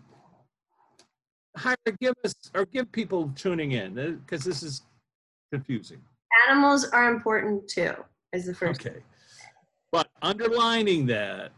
[1.56, 3.94] Hira, give us, or give people tuning in,
[4.26, 4.82] because this is
[5.52, 6.02] confusing.
[6.50, 7.94] Animals are important too,
[8.34, 8.84] is the first.
[8.84, 8.98] Okay.
[9.92, 11.52] But underlining that,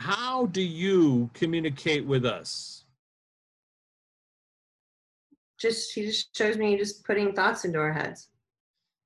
[0.00, 2.84] how do you communicate with us?
[5.60, 8.28] Just, he just shows me just putting thoughts into our heads.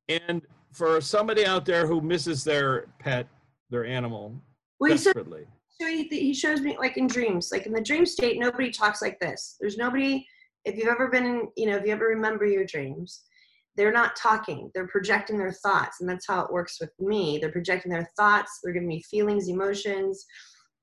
[0.09, 0.41] And
[0.73, 3.27] for somebody out there who misses their pet,
[3.71, 4.35] their animal
[4.81, 5.47] Well, he desperately,
[5.83, 9.03] so he, he shows me like in dreams, like in the dream state, nobody talks
[9.03, 9.57] like this.
[9.61, 10.25] There's nobody,
[10.65, 13.23] if you've ever been in, you know, if you ever remember your dreams,
[13.77, 16.01] they're not talking, they're projecting their thoughts.
[16.01, 17.39] And that's how it works with me.
[17.39, 20.25] They're projecting their thoughts, they're giving me feelings, emotions.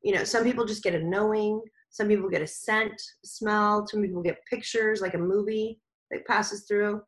[0.01, 4.01] You know, some people just get a knowing, some people get a scent, smell, some
[4.01, 5.79] people get pictures, like a movie
[6.11, 7.01] that passes through.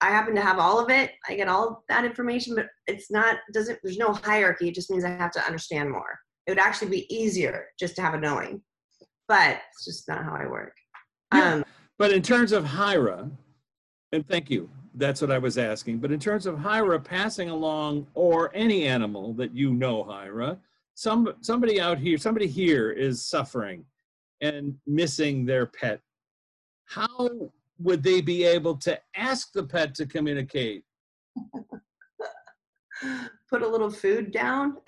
[0.00, 1.12] I happen to have all of it.
[1.28, 4.68] I get all that information, but it's not, doesn't, there's no hierarchy.
[4.68, 8.02] It just means I have to understand more it would actually be easier just to
[8.02, 8.60] have a knowing
[9.28, 10.74] but it's just not how i work
[11.32, 11.52] Yeah.
[11.52, 11.64] um
[11.98, 13.28] but in terms of Hira,
[14.12, 15.98] and thank you, that's what I was asking.
[15.98, 20.58] But in terms of Hira passing along, or any animal that you know, Hira,
[20.94, 23.84] some somebody out here, somebody here is suffering
[24.40, 26.00] and missing their pet.
[26.84, 27.28] How
[27.78, 30.84] would they be able to ask the pet to communicate?
[33.48, 34.76] put a little food down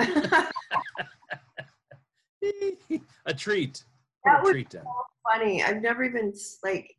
[3.27, 3.85] a treat.
[4.25, 4.85] That Put a would- treat down.
[5.33, 6.33] funny i've never even
[6.65, 6.95] like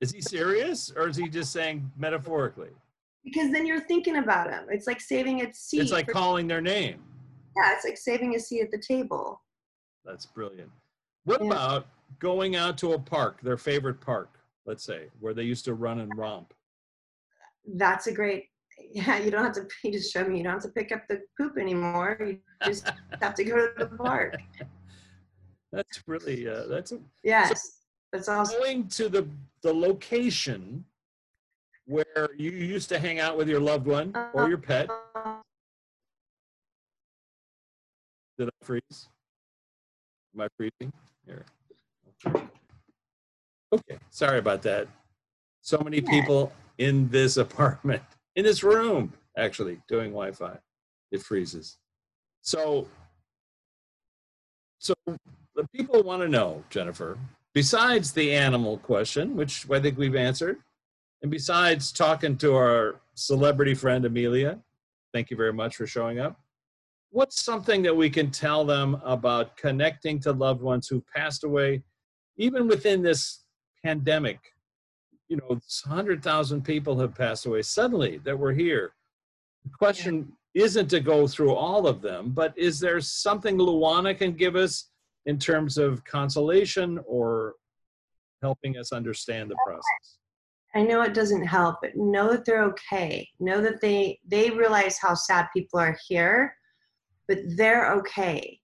[0.00, 2.70] Is he serious or is he just saying metaphorically?
[3.24, 6.46] because then you're thinking about him it's like saving a seat It's like for- calling
[6.48, 7.02] their name.
[7.56, 9.40] yeah it's like saving a seat at the table
[10.04, 10.70] That's brilliant.
[11.24, 11.48] What Yeah.
[11.48, 11.86] about
[12.18, 16.00] going out to a park, their favorite park, let's say, where they used to run
[16.00, 16.54] and romp?
[17.74, 18.46] that's a great
[18.92, 21.02] yeah you don't have to you just show me you don't have to pick up
[21.08, 24.36] the poop anymore you just have to go to the park
[25.72, 27.80] That's really uh, that's a, yes
[28.12, 29.28] that's awesome going to the
[29.62, 30.84] the location
[31.86, 34.88] where you used to hang out with your loved one or your pet.
[38.38, 39.08] Did I freeze?
[40.34, 40.92] Am I freezing?
[41.26, 41.44] Here.
[43.72, 44.88] Okay, sorry about that.
[45.62, 48.02] So many people in this apartment,
[48.36, 50.58] in this room, actually doing Wi-Fi.
[51.12, 51.78] It freezes.
[52.42, 52.86] So,
[54.78, 57.18] so the people want to know, Jennifer.
[57.52, 60.58] Besides the animal question, which I think we've answered,
[61.22, 64.58] and besides talking to our celebrity friend Amelia,
[65.12, 66.40] thank you very much for showing up
[67.10, 71.82] what's something that we can tell them about connecting to loved ones who passed away
[72.36, 73.39] even within this
[73.82, 74.38] pandemic
[75.28, 78.92] you know 100000 people have passed away suddenly that we're here
[79.64, 84.32] the question isn't to go through all of them but is there something luana can
[84.32, 84.90] give us
[85.26, 87.54] in terms of consolation or
[88.42, 90.18] helping us understand the process
[90.74, 93.28] I know it doesn't help, but know that they're okay.
[93.40, 96.54] Know that they they realize how sad people are here,
[97.26, 98.60] but they're okay.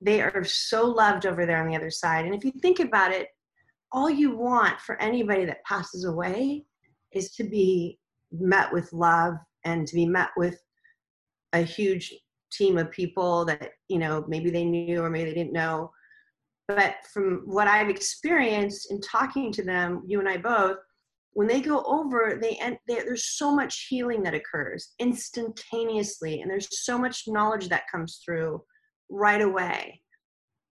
[0.00, 2.26] They are so loved over there on the other side.
[2.26, 3.28] And if you think about it,
[3.92, 6.64] all you want for anybody that passes away
[7.12, 7.98] is to be
[8.32, 10.60] met with love and to be met with
[11.52, 12.14] a huge
[12.52, 15.90] team of people that, you know, maybe they knew or maybe they didn't know.
[16.68, 20.76] But from what I've experienced in talking to them, you and I both,
[21.32, 26.50] when they go over they end they, there's so much healing that occurs instantaneously and
[26.50, 28.60] there's so much knowledge that comes through
[29.10, 30.00] right away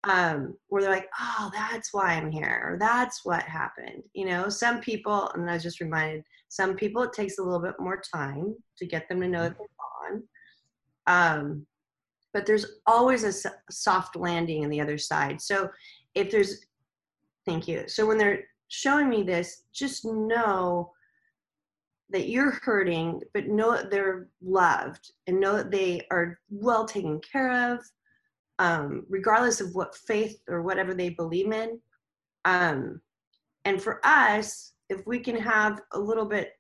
[0.08, 4.48] um where they're like oh that's why i'm here or that's what happened you know?
[4.48, 8.02] Some people and i was just reminded some people it takes a little bit more
[8.14, 9.66] time to get them to know that they're
[10.10, 10.22] gone
[11.06, 11.66] um
[12.34, 15.40] but there's always a soft landing on the other side.
[15.40, 15.70] So
[16.14, 16.66] if there's
[17.46, 17.84] thank you.
[17.86, 20.92] So when they're showing me this, just know
[22.10, 27.20] that you're hurting, but know that they're loved and know that they are well taken
[27.20, 27.80] care of,
[28.58, 31.80] um, regardless of what faith or whatever they believe in.
[32.44, 33.00] Um,
[33.64, 36.52] and for us, if we can have a little bit,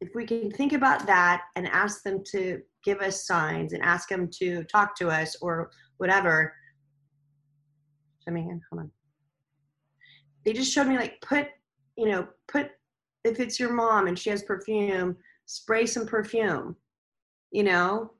[0.00, 4.08] if we can think about that and ask them to give us signs and ask
[4.08, 6.52] them to talk to us or whatever,
[8.32, 8.60] me again.
[8.70, 8.90] Hold on.
[10.44, 11.48] They just showed me like put,
[11.96, 12.70] you know, put
[13.24, 15.16] if it's your mom and she has perfume,
[15.46, 16.76] spray some perfume.
[17.52, 18.12] You know,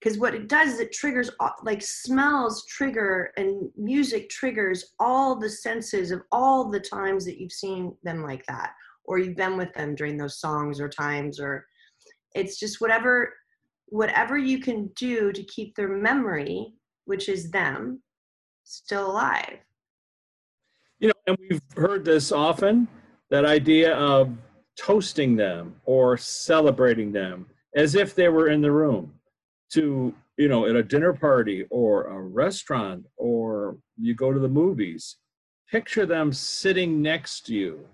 [0.00, 1.30] because what it does is it triggers
[1.62, 7.52] like smells trigger and music triggers all the senses of all the times that you've
[7.52, 8.72] seen them like that
[9.04, 11.64] or you've been with them during those songs or times or
[12.34, 13.32] it's just whatever
[13.86, 16.74] whatever you can do to keep their memory
[17.04, 18.02] which is them
[18.64, 19.58] still alive.
[20.98, 22.88] You know, and we've heard this often
[23.30, 24.36] that idea of
[24.76, 29.12] toasting them or celebrating them as if they were in the room
[29.72, 34.48] to, you know, at a dinner party or a restaurant or you go to the
[34.48, 35.16] movies.
[35.70, 37.86] Picture them sitting next to you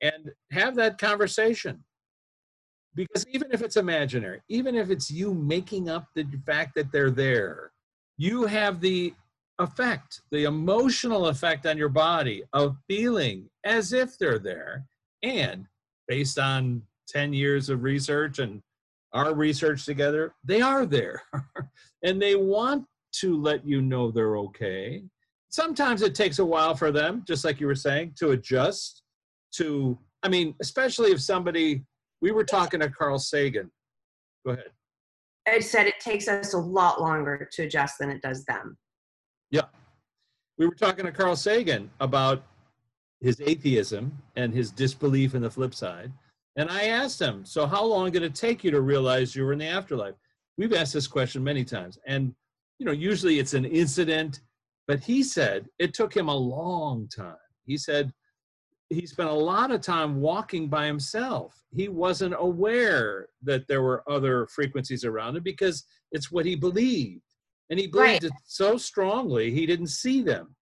[0.00, 1.82] and have that conversation.
[2.94, 7.10] Because even if it's imaginary, even if it's you making up the fact that they're
[7.10, 7.72] there,
[8.18, 9.14] you have the
[9.58, 14.84] effect, the emotional effect on your body of feeling as if they're there.
[15.22, 15.66] And
[16.08, 18.60] based on 10 years of research and
[19.12, 21.22] our research together, they are there.
[22.02, 22.84] and they want
[23.20, 25.02] to let you know they're okay.
[25.50, 29.02] Sometimes it takes a while for them, just like you were saying, to adjust
[29.56, 31.84] to, I mean, especially if somebody,
[32.22, 33.70] we were talking to Carl Sagan.
[34.46, 34.70] Go ahead.
[35.46, 38.76] i said it takes us a lot longer to adjust than it does them
[39.50, 39.66] Yeah.
[40.58, 42.44] We were talking to Carl Sagan about
[43.20, 46.12] his atheism and his disbelief in the flip side.
[46.56, 49.52] And I asked him, So, how long did it take you to realize you were
[49.52, 50.14] in the afterlife?
[50.58, 51.98] We've asked this question many times.
[52.06, 52.34] And,
[52.78, 54.40] you know, usually it's an incident,
[54.86, 57.36] but he said it took him a long time.
[57.64, 58.12] He said
[58.90, 61.54] he spent a lot of time walking by himself.
[61.74, 67.22] He wasn't aware that there were other frequencies around him because it's what he believed.
[67.70, 70.54] And he believed it so strongly, he didn't see them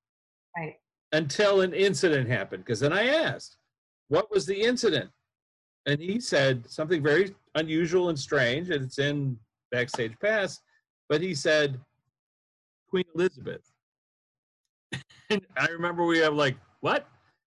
[0.57, 0.75] right
[1.13, 2.65] until an incident happened.
[2.65, 3.57] Because then I asked,
[4.09, 5.11] what was the incident?
[5.91, 9.37] And he said something very unusual and strange, and it's in
[9.73, 10.61] Backstage Pass,
[11.09, 11.81] but he said,
[12.89, 13.73] Queen Elizabeth.
[15.31, 17.09] and I remember we have like, what?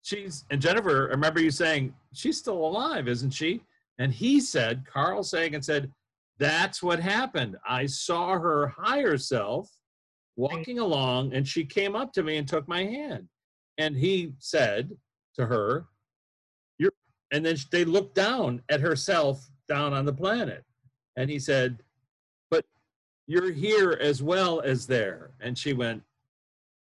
[0.03, 3.63] She's, and Jennifer, I remember you saying, she's still alive, isn't she?
[3.99, 5.91] And he said, Carl Sagan said,
[6.39, 7.57] that's what happened.
[7.67, 9.69] I saw her higher self
[10.37, 13.27] walking along, and she came up to me and took my hand.
[13.77, 14.91] And he said
[15.35, 15.87] to her,
[17.31, 20.63] and then they looked down at herself down on the planet.
[21.15, 21.81] And he said,
[22.49, 22.65] But
[23.27, 25.31] you're here as well as there.
[25.39, 26.03] And she went,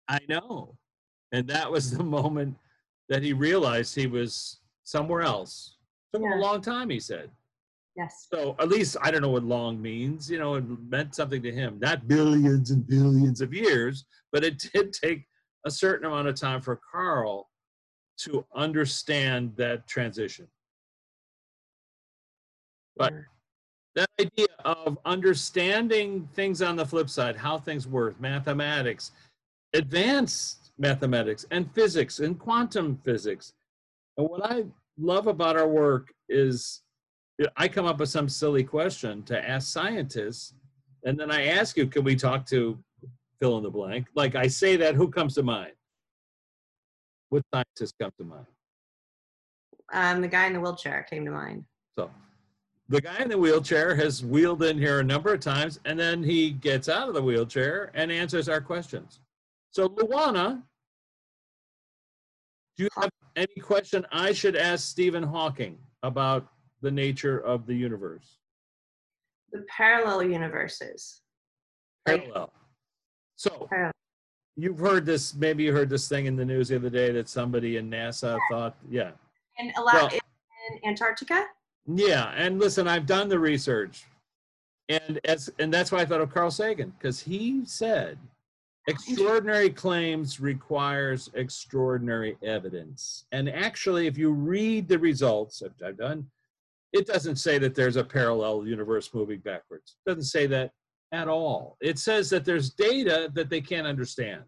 [0.09, 0.77] I know.
[1.33, 2.57] And that was the moment
[3.09, 5.77] that he realized he was somewhere else.
[6.13, 7.31] Took him a long time, he said.
[7.97, 10.31] yes So at least I don't know what long means.
[10.31, 11.79] You know, it meant something to him.
[11.81, 15.27] Not billions and billions of years, but it did take
[15.65, 17.49] a certain amount of time for Carl
[18.19, 20.47] to understand that transition.
[22.97, 23.13] But
[23.95, 29.13] that idea of understanding things on the flip side, how things work, mathematics,
[29.75, 33.55] advanced mathematics, and physics, and quantum physics.
[34.17, 34.65] And what I
[34.99, 36.83] love about our work is
[37.57, 40.55] I come up with some silly question to ask scientists,
[41.05, 42.79] and then I ask you, can we talk to
[43.41, 44.09] fill in the blank?
[44.15, 45.73] Like I say that, who comes to mind?
[47.31, 48.47] What scientist come to mind?
[49.93, 51.65] um, the guy in the wheelchair came to mind
[51.97, 52.11] So
[52.89, 56.23] the guy in the wheelchair has wheeled in here a number of times, and then
[56.23, 59.21] he gets out of the wheelchair and answers our questions.
[59.71, 60.63] So Luana,
[62.77, 66.49] do you have any question I should ask Stephen Hawking about
[66.83, 68.39] the nature of the universe?
[69.53, 71.23] the parallel universes
[72.05, 72.53] Parallel.
[73.37, 73.93] So Parallel.
[74.57, 77.29] You've heard this, maybe you heard this thing in the news the other day that
[77.29, 79.11] somebody in NASA thought, yeah.
[79.77, 81.47] Well- in Antarctica
[81.87, 84.05] Yeah, and listen, I've done the research,
[84.89, 88.19] and as and that's why I thought of Carl Sagan because he said,
[88.89, 96.29] "Extraordinary claims requires extraordinary evidence." And actually, if you read the results I've done,
[96.93, 99.97] it doesn't say that there's a parallel universe moving backwards.
[100.05, 100.73] It doesn't say that
[101.13, 101.77] at all.
[101.81, 104.43] It says that there's data that they can't understand,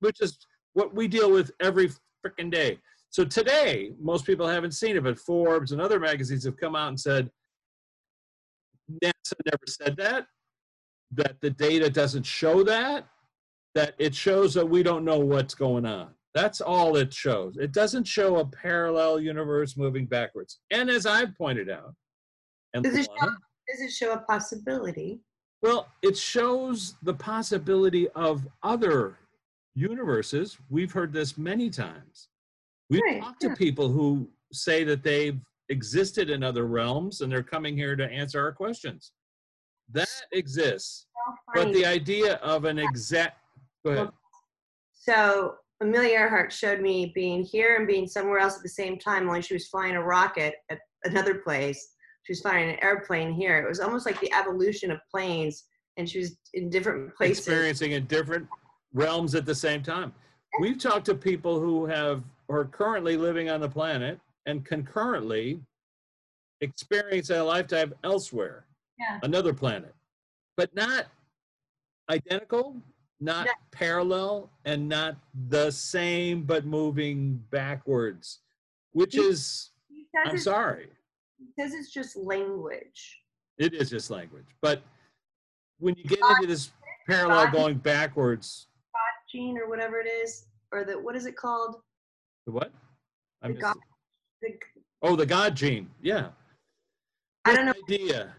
[0.00, 0.38] which is
[0.74, 1.90] what we deal with every
[2.24, 2.78] freaking day.
[3.10, 6.88] So today, most people haven't seen it, but Forbes and other magazines have come out
[6.88, 7.30] and said
[9.02, 10.26] NASA never said that,
[11.12, 13.06] that the data doesn't show that,
[13.74, 16.10] that it shows that we don't know what's going on.
[16.34, 17.56] That's all it shows.
[17.56, 20.58] It doesn't show a parallel universe moving backwards.
[20.70, 21.94] And as I've pointed out,
[22.74, 23.34] and Does it Luana,
[23.68, 25.20] does it show a possibility
[25.66, 29.18] well, it shows the possibility of other
[29.74, 30.56] universes.
[30.70, 32.28] We've heard this many times.
[32.88, 33.54] We've Right, talked to yeah.
[33.56, 38.40] people who say that they've existed in other realms and they're coming here to answer
[38.40, 39.10] our questions.
[39.92, 41.06] That exists.
[41.52, 43.38] But the idea of an exact,
[43.84, 44.08] go ahead.
[44.92, 49.28] So Amelia Earhart showed me being here and being somewhere else at the same time.
[49.28, 51.94] Only she was flying a rocket at another place.
[52.26, 53.60] She was flying an airplane here.
[53.64, 55.62] It was almost like the evolution of planes,
[55.96, 57.38] and she was in different places.
[57.38, 58.48] experiencing in different
[58.92, 60.12] realms at the same time.
[60.58, 65.60] We've talked to people who have are currently living on the planet and concurrently
[66.62, 68.66] experience a lifetime elsewhere,
[68.98, 69.20] Yeah.
[69.22, 69.94] another planet,
[70.56, 71.06] but not
[72.10, 72.82] identical,
[73.20, 73.52] not No.
[73.70, 75.16] parallel, and not
[75.48, 78.40] the same, but moving backwards,
[78.92, 80.90] which He- is, He I'm sorry,
[81.58, 83.20] says it's just language.
[83.58, 84.46] it is just language.
[84.62, 84.82] But
[85.78, 86.70] when you get into this
[87.08, 88.68] parallel going backwards,
[89.32, 91.76] Gene or whatever it is, or the what is it called?
[92.46, 92.72] the what?
[93.42, 93.76] I The God-
[94.40, 94.48] The,
[95.02, 95.90] Oh, the God gene.
[96.00, 96.28] Yeah.
[97.44, 97.74] I don't know.
[97.88, 98.34] Idea.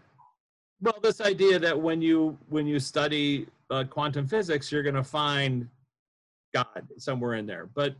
[0.80, 5.04] Well, this idea that when you when you study uh, quantum physics, you're going to
[5.04, 5.68] find
[6.54, 7.66] God somewhere in there.
[7.74, 7.94] But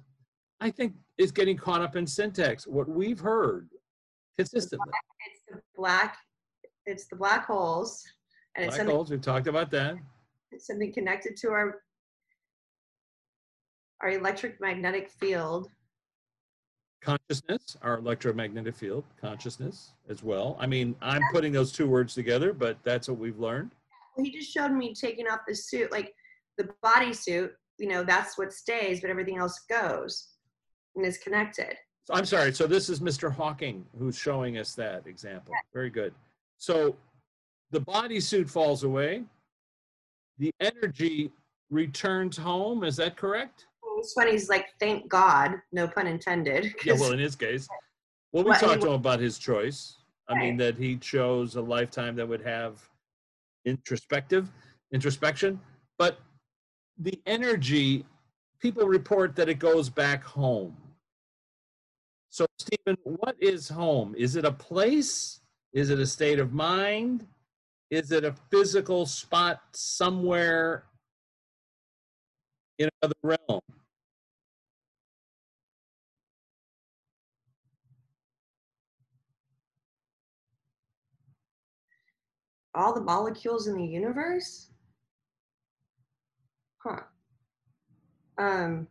[0.60, 2.66] I think it's getting caught up in syntax.
[2.66, 3.68] What we've heard
[4.38, 4.86] consistently.
[5.26, 6.16] It's the black.
[6.86, 8.02] It's the black holes,
[8.56, 9.10] and it's Black holes.
[9.10, 9.96] We've talked about that.
[10.52, 11.82] it's something connected to our
[14.00, 15.68] our electric magnetic field.
[17.02, 20.56] Consciousness, our electromagnetic field, consciousness as well.
[20.58, 23.70] I mean, I'm putting those two words together, but that's what we've learned.
[24.16, 26.12] Well, he just showed me taking off the suit, like
[26.56, 27.50] the bodysuit.
[27.78, 30.30] You know, that's what stays, but everything else goes
[30.96, 31.76] and is connected.
[32.08, 32.54] So I'm sorry.
[32.54, 33.30] So this is Mr.
[33.30, 35.52] Hawking who's showing us that example.
[35.74, 36.14] Very good.
[36.56, 36.96] So
[37.70, 39.24] the bodysuit falls away.
[40.38, 41.30] The energy
[41.68, 42.82] returns home.
[42.82, 43.66] Is that correct?
[43.98, 44.30] It's funny.
[44.30, 46.74] He's like, "Thank God," no pun intended.
[46.82, 46.94] Yeah.
[46.94, 47.68] Well, in his case,
[48.32, 49.98] well, we Well, talked to him about his choice.
[50.30, 52.88] I mean, that he chose a lifetime that would have
[53.66, 54.50] introspective
[54.94, 55.60] introspection,
[55.98, 56.18] but
[56.96, 58.06] the energy.
[58.60, 60.76] People report that it goes back home.
[62.30, 64.14] So, Stephen, what is home?
[64.16, 65.40] Is it a place?
[65.72, 67.26] Is it a state of mind?
[67.90, 70.84] Is it a physical spot somewhere
[72.78, 73.60] in another realm?
[82.78, 84.70] all the molecules in the universe?
[86.78, 87.00] Huh.
[88.38, 88.86] Um,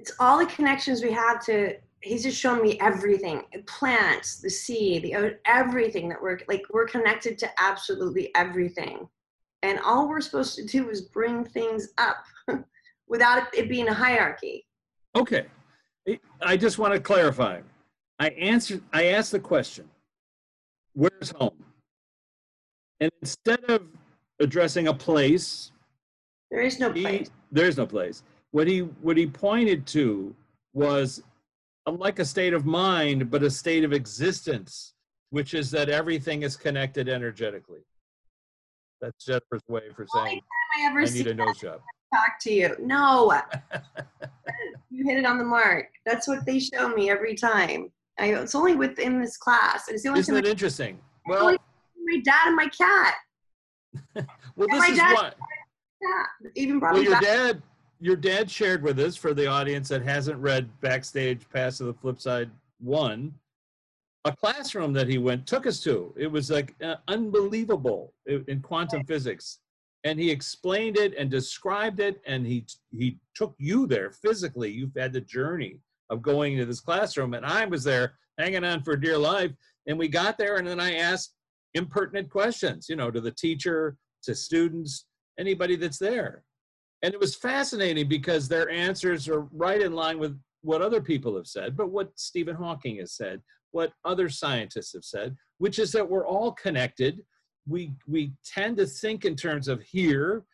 [0.00, 4.98] it's all the connections we have to he's just shown me everything plants the sea
[4.98, 9.06] the everything that we're like we're connected to absolutely everything
[9.62, 12.24] and all we're supposed to do is bring things up
[13.08, 14.64] without it being a hierarchy
[15.16, 15.46] Okay.
[16.40, 17.60] I- just want to clarify.
[18.20, 19.90] I answered, I asked the question,
[20.92, 21.64] where's home?
[23.00, 23.82] And instead of
[24.38, 25.72] addressing a place,
[26.50, 28.22] there is no he, place there's no place.
[28.52, 30.34] What he, what he pointed to
[30.72, 31.22] was
[31.86, 34.94] like a state of mind, but a state of existence,
[35.30, 37.80] which is that everything is connected energetically.
[39.00, 40.40] That's Jennifer's way for saying,
[40.78, 41.80] I ever I see need a nose job.
[42.14, 42.76] talk to you.
[42.80, 43.32] No,
[44.90, 45.86] you hit it on the mark.
[46.04, 47.90] That's what they show me every time.
[48.18, 49.88] I, it's only within this class.
[49.88, 50.98] It's the only Isn't time it I, interesting?
[51.26, 51.56] Well,
[52.04, 53.14] my dad and my cat.
[54.56, 55.36] well, my this is dad- what,
[56.02, 57.22] Yeah, even brought Well, your back.
[57.22, 57.62] dad,
[58.00, 61.94] your dad shared with us for the audience that hasn't read Backstage Pass to the
[61.94, 63.34] Flip Side one,
[64.24, 66.12] a classroom that he went took us to.
[66.16, 69.58] It was like uh, unbelievable in quantum physics,
[70.04, 74.70] and he explained it and described it, and he he took you there physically.
[74.70, 75.78] You've had the journey
[76.08, 79.52] of going into this classroom, and I was there hanging on for dear life.
[79.86, 81.34] And we got there, and then I asked
[81.74, 85.06] impertinent questions, you know, to the teacher, to students,
[85.38, 86.44] anybody that's there.
[87.02, 91.34] And it was fascinating because their answers are right in line with what other people
[91.36, 93.40] have said, but what Stephen Hawking has said,
[93.70, 97.20] what other scientists have said, which is that we're all connected.
[97.66, 100.44] We we tend to think in terms of here,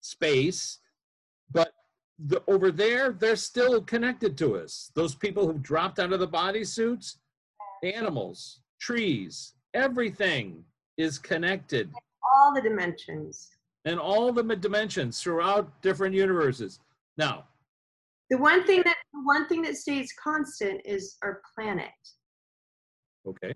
[0.00, 0.78] space,
[1.50, 1.72] but
[2.18, 4.90] the, over there, they're still connected to us.
[4.94, 7.16] Those people who dropped out of the bodysuits,
[7.82, 10.64] animals, trees, everything
[10.96, 11.90] is connected
[12.36, 13.50] all the dimensions.
[13.86, 16.80] And all the dimensions throughout different universes.
[17.16, 17.44] Now,
[18.30, 21.88] The one thing that the one thing that stays constant is our planet.
[23.26, 23.52] okay,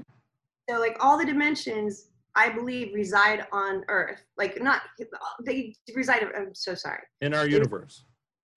[0.69, 2.07] So like all the dimensions,
[2.37, 4.25] I believe, reside on Earth.
[4.39, 4.83] Like not
[5.45, 6.23] they reside.
[6.37, 8.05] I'm so sorry In our universe.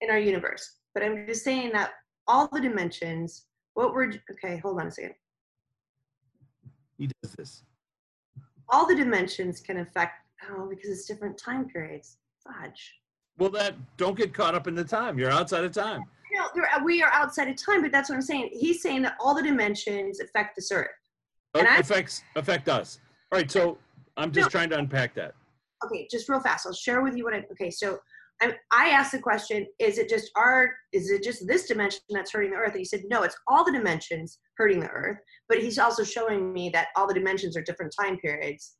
[0.01, 1.91] in our universe, but I'm just saying that
[2.27, 3.47] all the dimensions.
[3.73, 4.57] What we're okay.
[4.59, 5.15] Hold on a second.
[6.99, 7.63] He does this.
[8.69, 10.13] All the dimensions can affect.
[10.49, 12.17] Oh, because it's different time periods.
[12.45, 12.93] Fudge.
[13.37, 15.17] Well, that don't get caught up in the time.
[15.17, 16.01] You're outside of time.
[16.35, 18.49] No, uh, we are outside of time, but that's what I'm saying.
[18.51, 20.87] He's saying that all the dimensions affect this Earth.
[21.55, 22.99] Oh, and I- affects affect us.
[23.31, 23.77] All right, so
[24.17, 24.49] I'm just No.
[24.49, 25.35] trying to unpack that.
[25.85, 26.65] okay, just real fast.
[26.65, 27.43] I'll share with you what I.
[27.51, 27.99] Okay, so
[28.41, 30.71] I, I asked the question: Is it just our?
[30.91, 32.71] Is it just this dimension that's hurting the Earth?
[32.71, 35.17] And he said, No, it's all the dimensions hurting the Earth.
[35.49, 38.75] But he's also showing me that all the dimensions are different time periods.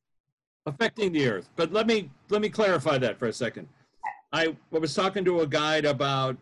[0.65, 1.49] Affecting the earth.
[1.55, 3.67] But let me let me clarify that for a second.
[4.31, 6.37] I was talking to a guide about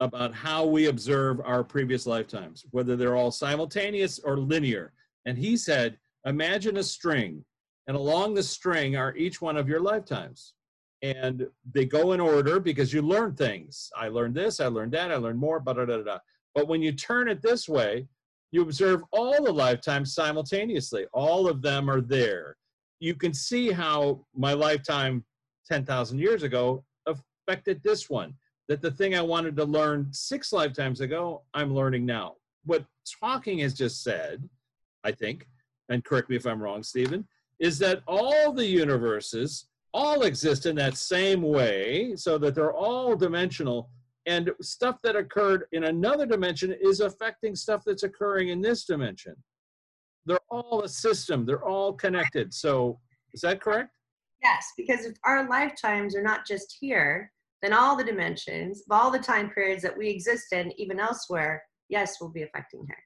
[0.00, 4.92] about how we observe our previous lifetimes whether they're all simultaneous or linear.
[5.24, 7.44] And he said imagine a string
[7.86, 10.54] and along the string are each one of your lifetimes.
[11.02, 13.90] And they go in order because you learn things.
[13.96, 16.18] I learned this i learned that i learned more blah, blah, blah, blah.
[16.54, 18.06] but when you turn it this way
[18.52, 21.06] you observe all the lifetimes simultaneously.
[21.12, 22.56] All of them are there
[23.00, 25.24] you can see how my lifetime
[25.68, 28.34] 10,000 years ago affected this one.
[28.68, 32.34] That the thing I wanted to learn six lifetimes ago, I'm learning now.
[32.64, 32.84] What
[33.22, 34.48] Hawking has just said,
[35.04, 35.46] I think,
[35.88, 37.28] and correct me if I'm wrong, Stephen,
[37.60, 43.14] is that all the universes all exist in that same way, so that they're all
[43.14, 43.88] dimensional,
[44.26, 49.36] and stuff that occurred in another dimension is affecting stuff that's occurring in this dimension
[50.26, 51.46] they're all a system.
[51.46, 52.52] They're all connected.
[52.52, 52.98] So
[53.32, 53.90] is that correct?
[54.42, 59.10] Yes, because if our lifetimes are not just here, then all the dimensions, of all
[59.10, 62.98] the time periods that we exist in, even elsewhere, yes, will be affecting here.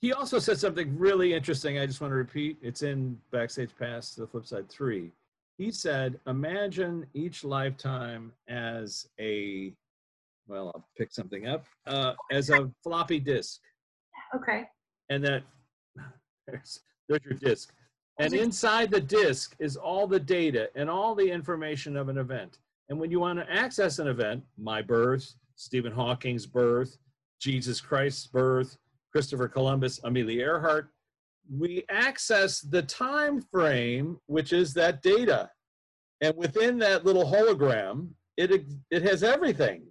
[0.00, 1.78] he also said something really interesting.
[1.78, 2.58] I just want to repeat.
[2.60, 5.12] It's in backstage pass to the flip side three.
[5.56, 9.72] He said imagine each lifetime as a
[10.48, 13.60] well i'll pick something up uh, as a floppy disk.
[14.34, 14.64] Okay.
[15.10, 15.42] and that
[16.46, 17.72] there's, there's your disk
[18.18, 22.58] and inside the disk is all the data and all the information of an event.
[22.88, 26.98] And when you want to access an event my birth stephen hawking's birth
[27.40, 28.76] jesus christ's birth
[29.12, 30.90] christopher columbus amelia earhart
[31.50, 35.50] we access the time frame which is that data.
[36.20, 39.82] And within that little hologram it it has everything.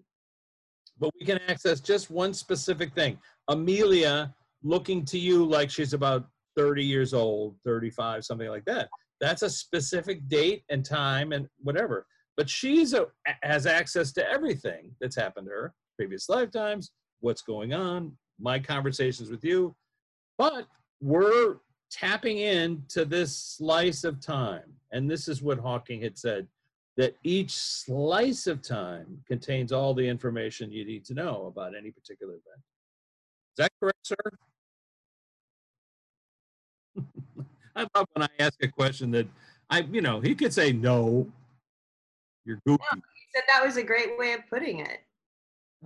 [1.00, 3.18] But we can access just one specific thing.
[3.48, 4.34] Amelia
[4.64, 8.90] looking to you like she's about 30 years old 35 something like that.
[9.20, 12.06] That's a specific date and time and whatever.
[12.36, 13.08] But she's a,
[13.44, 16.92] has access to everything that's happened to her previous lifetimes
[17.22, 19.76] what's going on my conversations with you.
[20.38, 20.68] But
[21.02, 21.58] we're
[21.92, 24.64] tapping into this slice of time.
[24.92, 26.48] And this is what hawking had said
[26.98, 31.92] that each slice of time contains all the information you need to know about any
[31.92, 32.46] particular event.
[32.56, 34.16] Is that correct sir
[37.76, 39.28] I love when I ask a question that
[39.70, 41.28] I, you know, he could say no.
[42.46, 42.84] You're goofy.
[42.94, 43.00] He
[43.34, 45.00] said that was a great way of putting it.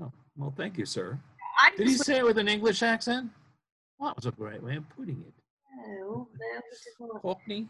[0.01, 1.19] Oh, well, thank you, sir.
[1.61, 3.29] I Did he say it with an English accent?
[3.97, 5.33] Well, that was a great way of putting it.
[5.87, 7.67] no, no, just won't.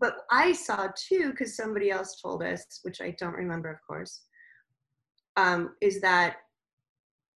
[0.00, 4.22] But I saw too, because somebody else told us, which I don't remember, of course,
[5.36, 6.36] um, is that,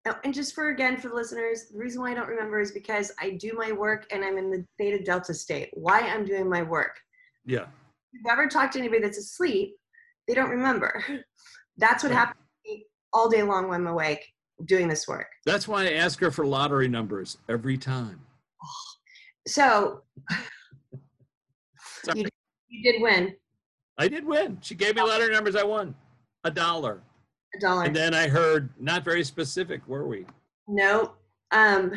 [0.08, 2.72] oh, and just for again for the listeners, the reason why I don't remember is
[2.72, 5.70] because I do my work and I'm in the theta delta state.
[5.74, 7.00] Why I'm doing my work.
[7.46, 7.62] Yeah.
[7.64, 7.68] If
[8.14, 9.76] you've ever talked to anybody that's asleep,
[10.28, 11.04] they don't remember.
[11.78, 12.20] That's what Right.
[12.20, 14.24] happens to me all day long when I'm awake
[14.66, 15.28] doing this work.
[15.46, 18.22] That's why I ask her for lottery numbers every time.
[19.48, 20.04] So
[22.14, 22.26] you,
[22.70, 23.34] you did win
[24.02, 24.58] I did win.
[24.62, 25.06] She gave me oh.
[25.06, 25.56] lottery numbers.
[25.56, 25.94] I won
[26.44, 27.04] a dollar.
[27.56, 27.84] A dollar.
[27.84, 30.26] And then I heard, not very specific, were we?
[30.68, 31.14] No.
[31.52, 31.92] Um,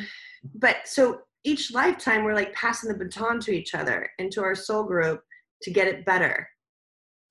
[0.54, 4.82] but so each lifetime we're like passing the baton to each other into our soul
[4.84, 5.22] group
[5.62, 6.48] to get it better,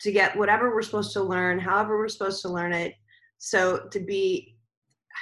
[0.02, 2.94] to get whatever we're supposed to learn, however we're supposed to learn it.
[3.40, 4.56] So to be,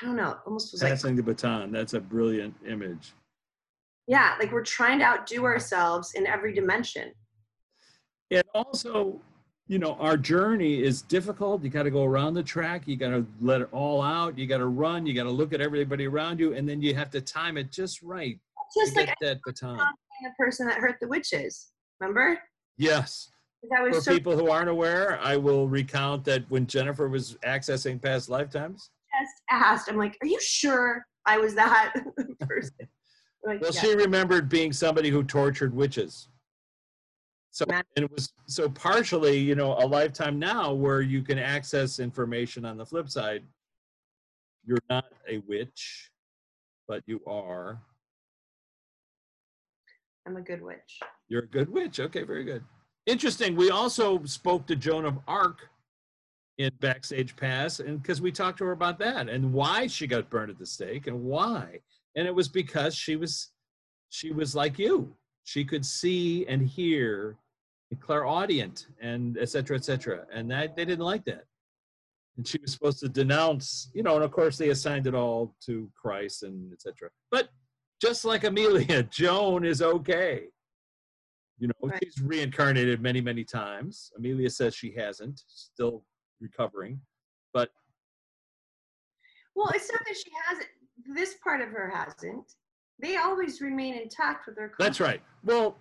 [0.01, 1.71] I don't know, almost was like, Passing the baton.
[1.71, 3.13] That's a brilliant image.
[4.07, 7.11] yeah, like we're trying to outdo ourselves in every dimension.
[8.29, 9.19] And also,
[9.71, 11.63] you know, our journey is difficult.
[11.63, 12.89] You got to go around the track.
[12.89, 14.37] You got to let it all out.
[14.37, 15.05] You got to run.
[15.05, 17.71] You got to look at everybody around you, and then you have to time it
[17.71, 18.37] just right
[18.77, 19.77] Just to like get that baton.
[19.77, 21.71] the person that hurt the witches.
[22.01, 22.37] Remember?
[22.77, 23.29] Yes.
[23.93, 28.27] For so people who aren't aware, I will recount that when Jennifer was accessing past
[28.27, 28.89] lifetimes,
[29.21, 29.89] just asked.
[29.89, 31.93] I'm like, are you sure I was that
[32.41, 32.73] person?
[33.43, 33.81] Like, well, yeah.
[33.81, 36.27] she remembered being somebody who tortured witches.
[37.51, 41.99] So and it was so partially, you know, a lifetime now where you can access
[41.99, 43.43] information on the flip side.
[44.65, 46.09] You're not a witch,
[46.87, 47.81] but you are.
[50.25, 50.99] I'm a good witch.
[51.27, 51.99] You're a good witch.
[51.99, 52.63] Okay, very good.
[53.05, 53.57] Interesting.
[53.57, 55.67] We also spoke to Joan of Arc
[56.57, 60.29] in Backstage Pass, and because we talked to her about that and why she got
[60.29, 61.79] burned at the stake and why.
[62.15, 63.49] And it was because she was
[64.09, 65.13] she was like you.
[65.43, 67.37] She could see and hear
[67.95, 70.25] clairaudient and et cetera, et cetera.
[70.33, 71.45] And that they didn't like that.
[72.37, 75.53] And she was supposed to denounce, you know, and of course they assigned it all
[75.65, 77.09] to Christ and et cetera.
[77.29, 77.49] But
[78.01, 80.45] just like Amelia, Joan is okay.
[81.59, 81.99] You know, Right.
[82.03, 84.11] she's reincarnated many, many times.
[84.17, 86.03] Amelia says she hasn't, still
[86.39, 86.99] recovering.
[87.53, 87.69] But
[89.55, 90.67] Well, it's not that she hasn't.
[91.15, 92.53] This part of her hasn't.
[92.99, 94.71] They always remain intact with their.
[94.79, 95.21] that's right.
[95.43, 95.77] Well,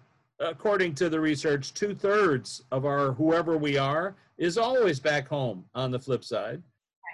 [0.51, 5.64] according to the research, two thirds of our whoever we are is always back home
[5.74, 6.62] on the flip side.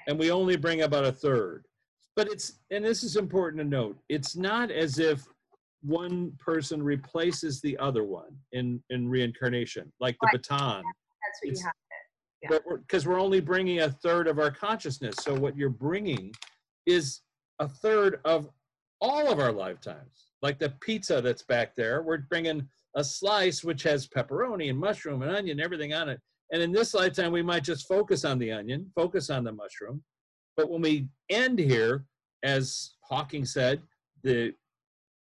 [0.06, 1.66] And we only bring about a third.
[2.14, 5.26] But it's, and this is important to note, it's not as if
[5.82, 10.32] one person replaces the other one in, in reincarnation, like the Right.
[10.42, 10.84] baton.
[10.84, 11.72] That's what it's- you have.
[12.42, 12.48] Yeah.
[12.50, 16.32] but we're because we're only bringing a third of our consciousness so what you're bringing
[16.84, 17.22] is
[17.60, 18.50] a third of
[19.00, 23.82] all of our lifetimes like the pizza that's back there we're bringing a slice which
[23.82, 26.20] has pepperoni and mushroom and onion everything on it
[26.52, 30.02] and in this lifetime we might just focus on the onion focus on the mushroom
[30.56, 32.04] but when we end here
[32.42, 33.80] as hawking said
[34.22, 34.52] the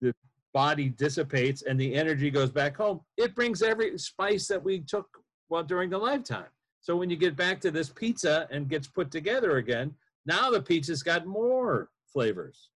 [0.02, 0.14] the
[0.54, 5.08] body dissipates and the energy goes back home it brings every spice that we took
[5.50, 6.48] well during the lifetime
[6.86, 9.92] so when you get back to this pizza and gets put together again,
[10.28, 12.70] now the pizza's got more flavors.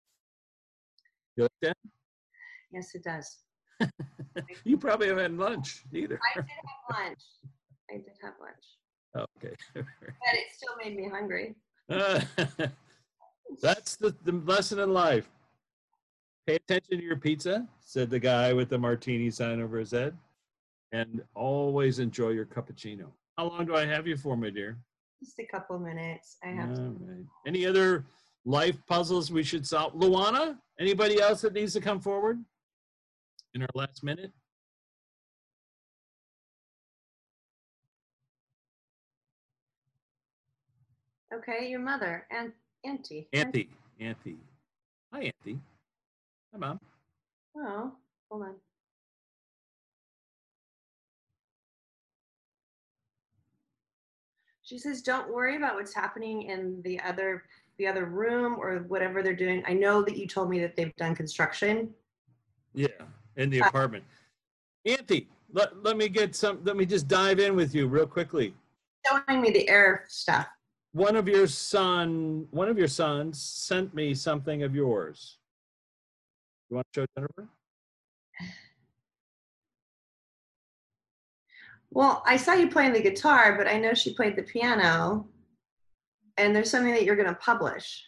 [1.36, 1.76] You like that?
[2.72, 3.40] Yes, it does.
[4.64, 6.18] You probably haven't had lunch either.
[6.34, 7.20] I did have lunch.
[7.90, 8.64] I did have lunch,
[9.16, 9.54] oh, Okay.
[9.74, 9.84] but
[10.34, 11.56] it still made me hungry.
[13.62, 15.28] That's the, the lesson in life.
[16.46, 20.16] Pay attention to your pizza, said the guy with the martini sign over his head.
[20.92, 23.06] And always enjoy your cappuccino.
[23.36, 24.78] How long do I have you for, my dear?
[25.22, 26.36] Just a couple minutes.
[26.42, 26.70] I have.
[26.78, 27.24] Right.
[27.46, 28.06] Any other
[28.46, 29.92] life puzzles we should solve?
[29.94, 32.38] Luana, anybody else that needs to come forward
[33.54, 34.32] in our last minute?
[41.32, 42.52] Okay, your mother and
[42.84, 43.28] auntie.
[43.32, 43.70] Auntie,
[44.00, 44.38] Auntie.
[45.12, 45.58] Hi, Auntie.
[46.52, 46.80] Hi, Mom.
[47.56, 47.92] Oh,
[48.30, 48.54] hold on.
[54.62, 57.44] She says, "Don't worry about what's happening in the other
[57.78, 59.62] the other room or whatever they're doing.
[59.66, 61.94] I know that you told me that they've done construction.
[62.74, 62.88] Yeah,
[63.38, 64.04] in the Uh, apartment.
[64.84, 68.54] Auntie, let, let me get some, let me just dive in with you real quickly.
[69.06, 70.46] Showing me the air stuff.
[70.92, 75.38] One of your son, one of your sons sent me something of yours.
[76.68, 77.48] You want to show Jennifer?
[81.90, 85.26] Well, I saw you playing the guitar, but I know she played the piano.
[86.36, 88.04] And there's something that you're going to publish.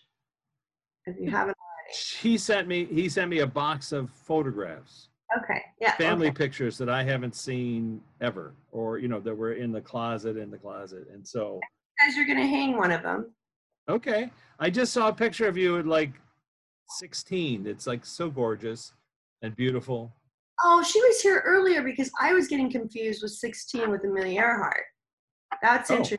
[1.06, 1.96] If you haven't, already.
[2.20, 5.08] He sent me, he sent me a box of photographs.
[5.38, 6.36] Okay, yeah, family okay.
[6.36, 10.50] pictures that I haven't seen ever, or you know, that were in the closet in
[10.50, 11.06] the closet.
[11.12, 11.60] And so,
[12.04, 13.30] Guys, you're going to hang one of them.
[13.88, 16.12] okay, I just saw a picture of you at like
[16.98, 17.66] 16.
[17.66, 18.92] It's like so gorgeous
[19.42, 20.12] and beautiful.
[20.62, 24.84] Oh, she was here earlier because I was getting confused with 16 with Amelia Earhart.
[25.62, 25.94] That's Oh.
[25.96, 26.18] interesting.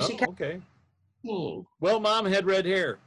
[0.00, 0.60] Oh, she kept okay.
[1.24, 1.64] seeing.
[1.80, 2.98] Well, mom had red hair,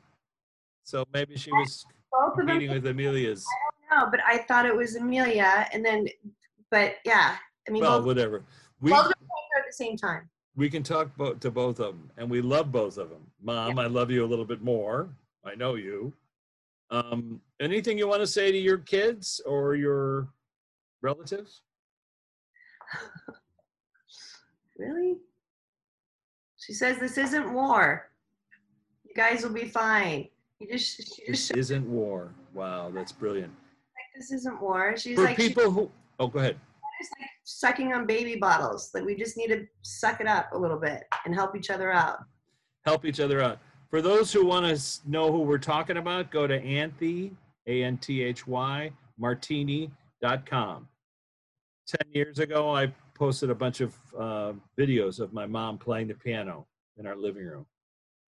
[0.83, 3.45] so maybe she was Both of them, competing with Amelia's.
[3.91, 5.67] No, but I thought it was Amelia.
[5.73, 6.07] And then,
[6.71, 7.35] but yeah,
[7.67, 8.43] I mean, Well, both, whatever.
[8.81, 9.27] We both of them
[9.57, 10.29] at the same time.
[10.55, 13.21] we can talk bo- to both of them, and we love both of them.
[13.41, 15.09] Mom, I love you a little bit more.
[15.45, 16.13] I know you.
[16.89, 20.29] Um, anything you want to say to your kids or your
[21.01, 21.61] relatives?
[24.77, 25.15] Really?
[26.57, 28.11] She says this isn't war.
[29.03, 30.27] You guys will be fine.
[30.59, 32.31] You just, she just This isn't war.
[32.53, 33.51] Wow, that's brilliant.
[34.17, 34.95] This isn't war.
[34.97, 36.57] She's For like people who, oh, go ahead.
[36.99, 38.89] just like sucking on baby bottles.
[38.93, 41.91] Like we just need to suck it up a little bit and help each other
[41.91, 42.17] out.
[42.85, 43.59] Help each other out.
[43.89, 47.31] For those who want to know who we're talking about, go to Anthy,
[47.67, 50.87] A N T H Y, martini.com.
[51.87, 56.15] 10 years ago, I posted a bunch of uh, videos of my mom playing the
[56.15, 56.65] piano
[56.97, 57.65] in our living room.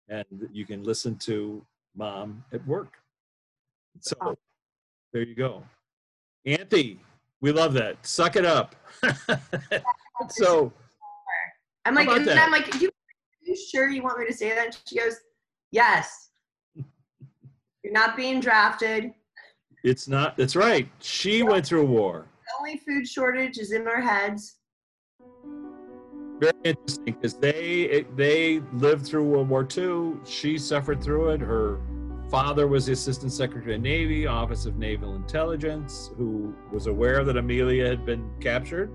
[0.07, 1.65] And you can listen to
[1.95, 2.93] mom at work.
[3.99, 4.37] So
[5.11, 5.63] there you go.
[6.49, 6.99] Anthy,
[7.41, 8.05] We love that.
[8.05, 8.75] Suck it up.
[10.29, 10.73] so
[11.85, 12.37] I'm like, and that?
[12.37, 12.89] I'm like, you,
[13.41, 14.65] you sure you want me to say that?
[14.65, 15.15] And she goes,
[15.71, 16.29] yes.
[17.83, 19.13] You're not being drafted.
[19.83, 20.35] it's not.
[20.37, 20.89] That's right.
[20.99, 22.25] She went through a war.
[22.45, 24.57] The only food shortage is in our heads.
[26.39, 30.13] Very interesting because they they lived through World War II.
[30.25, 31.41] She suffered through it.
[31.41, 31.79] Her
[32.29, 37.37] father was the Assistant Secretary of Navy, Office of Naval Intelligence, who was aware that
[37.37, 38.91] Amelia had been captured.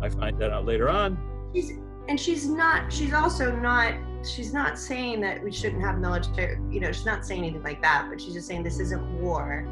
[0.00, 1.18] I find that out later on.
[1.54, 1.72] She's
[2.08, 2.92] and she's not.
[2.92, 3.94] She's also not.
[4.24, 6.58] She's not saying that we shouldn't have military.
[6.70, 8.06] You know, she's not saying anything like that.
[8.08, 9.66] But she's just saying this isn't war.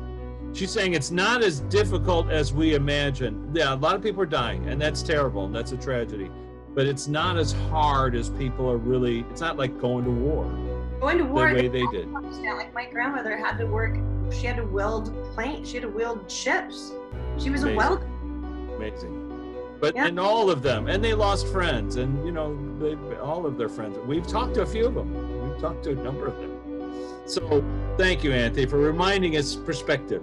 [0.52, 3.50] She's saying it's not as difficult as we imagine.
[3.54, 6.30] Yeah, a lot of people are dying, and that's terrible, and that's a tragedy.
[6.74, 9.24] But it's not as hard as people are really.
[9.30, 10.44] It's not like going to war
[11.04, 11.52] Going to the war.
[11.52, 12.10] way they did.
[12.10, 13.94] Like my grandmother had to work.
[14.32, 15.68] She had to weld planes.
[15.68, 16.92] She had to weld ships.
[17.36, 17.68] She was Amazing.
[17.74, 18.06] a welder.
[18.76, 19.76] Amazing.
[19.82, 20.06] But Yeah.
[20.06, 23.68] and all of them, and they lost friends, and you know, they all of their
[23.68, 23.98] friends.
[24.06, 25.12] We've talked to a few of them.
[25.46, 26.90] We've talked to a number of them.
[27.26, 27.62] So
[27.98, 30.22] thank you, Anthy, for reminding us perspective.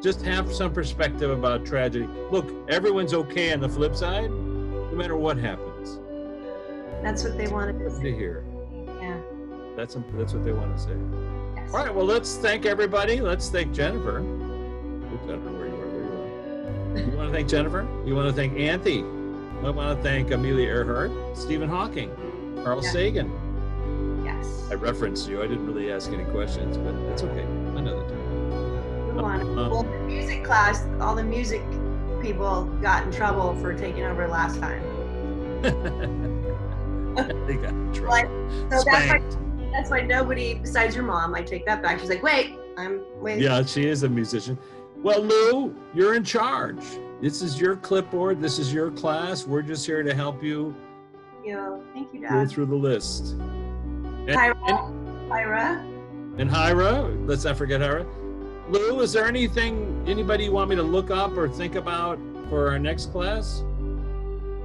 [0.00, 2.08] Just have some perspective about tragedy.
[2.30, 6.00] Look, everyone's okay on the flip side, no matter what happens.
[7.02, 8.44] That's what they wanted to to hear.
[9.76, 10.96] That's that's what they want to say.
[11.54, 11.74] Yes.
[11.74, 11.94] All right.
[11.94, 13.20] Well, let's thank everybody.
[13.20, 14.20] Let's thank Jennifer.
[14.20, 16.94] Oops, I don't know where you are.
[16.94, 17.10] There you are.
[17.10, 17.86] You want to thank Jennifer?
[18.06, 19.00] You want to thank Anthy?
[19.00, 22.10] I want to thank Amelia Earhart, Stephen Hawking,
[22.64, 22.82] Carl.
[22.82, 23.30] Sagan.
[24.24, 24.68] Yes.
[24.70, 25.42] I referenced you.
[25.42, 27.42] I didn't really ask any questions, but that's okay.
[27.42, 29.14] Another time.
[29.14, 29.40] Move on.
[29.40, 31.62] Um, well, the music class, all the music
[32.22, 34.82] people got in trouble for taking over last time.
[37.46, 38.10] they got in trouble.
[38.10, 39.36] Like, So that's Spanked.
[39.76, 42.00] That's why nobody besides your mom, I take that back.
[42.00, 43.42] She's like, wait, I'm wait.
[43.42, 44.58] Yeah, she is a musician.
[44.96, 46.82] Well, Lou, you're in charge.
[47.20, 48.40] This is your clipboard.
[48.40, 49.46] This is your class.
[49.46, 50.74] We're just here to help you
[51.44, 52.30] You thank you, Dad.
[52.30, 53.32] go through the list.
[53.32, 56.40] And, Tyra, Tyra.
[56.40, 58.06] and Hira, let's not forget Hira.
[58.70, 62.18] Lou, is there anything anybody you want me to look up or think about
[62.48, 63.62] for our next class?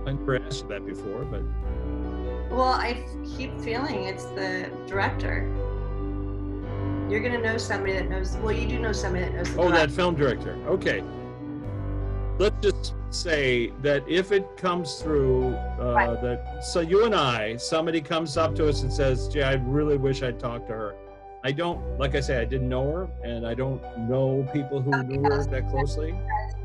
[0.08, 1.42] I've never asked you that before, but
[2.52, 3.04] Well, I
[3.38, 5.48] keep feeling it's the director.
[7.10, 8.36] You're gonna know somebody that knows.
[8.38, 9.54] Well, you do know somebody that knows.
[9.54, 10.56] The oh, that film director.
[10.68, 11.04] Okay.
[12.38, 16.22] Let's just say that if it comes through, uh, Right.
[16.22, 19.98] that so you and I, somebody comes up to us and says, "Gee, I really
[19.98, 20.96] wish I'd talked to her."
[21.44, 24.92] I don't, like I say, I didn't know her, and I don't know people who
[25.04, 26.12] knew her that closely.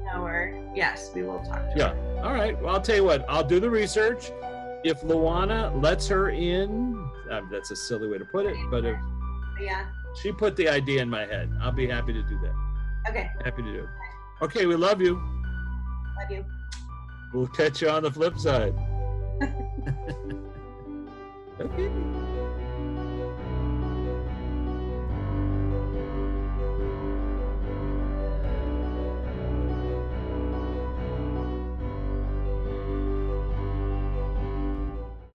[0.04, 0.54] know her.
[0.74, 1.88] Yes, we will talk to Yeah.
[1.88, 1.96] her.
[2.16, 2.22] Yeah.
[2.22, 2.60] All right.
[2.62, 3.24] Well, I'll tell you what.
[3.28, 4.30] I'll do the research.
[4.86, 6.96] If Luana lets her in,
[7.28, 8.96] uh, that's a silly way to put it, but if
[9.60, 9.84] Yeah.
[10.22, 12.54] she put the idea in my head, I'll be happy to do that.
[13.10, 13.28] Okay.
[13.44, 13.80] Happy to do.
[13.80, 13.88] it.
[14.44, 14.64] Okay.
[14.66, 15.14] We love you.
[16.20, 16.44] Love you.
[17.34, 18.74] We'll catch you on the flip side.
[21.60, 21.90] okay.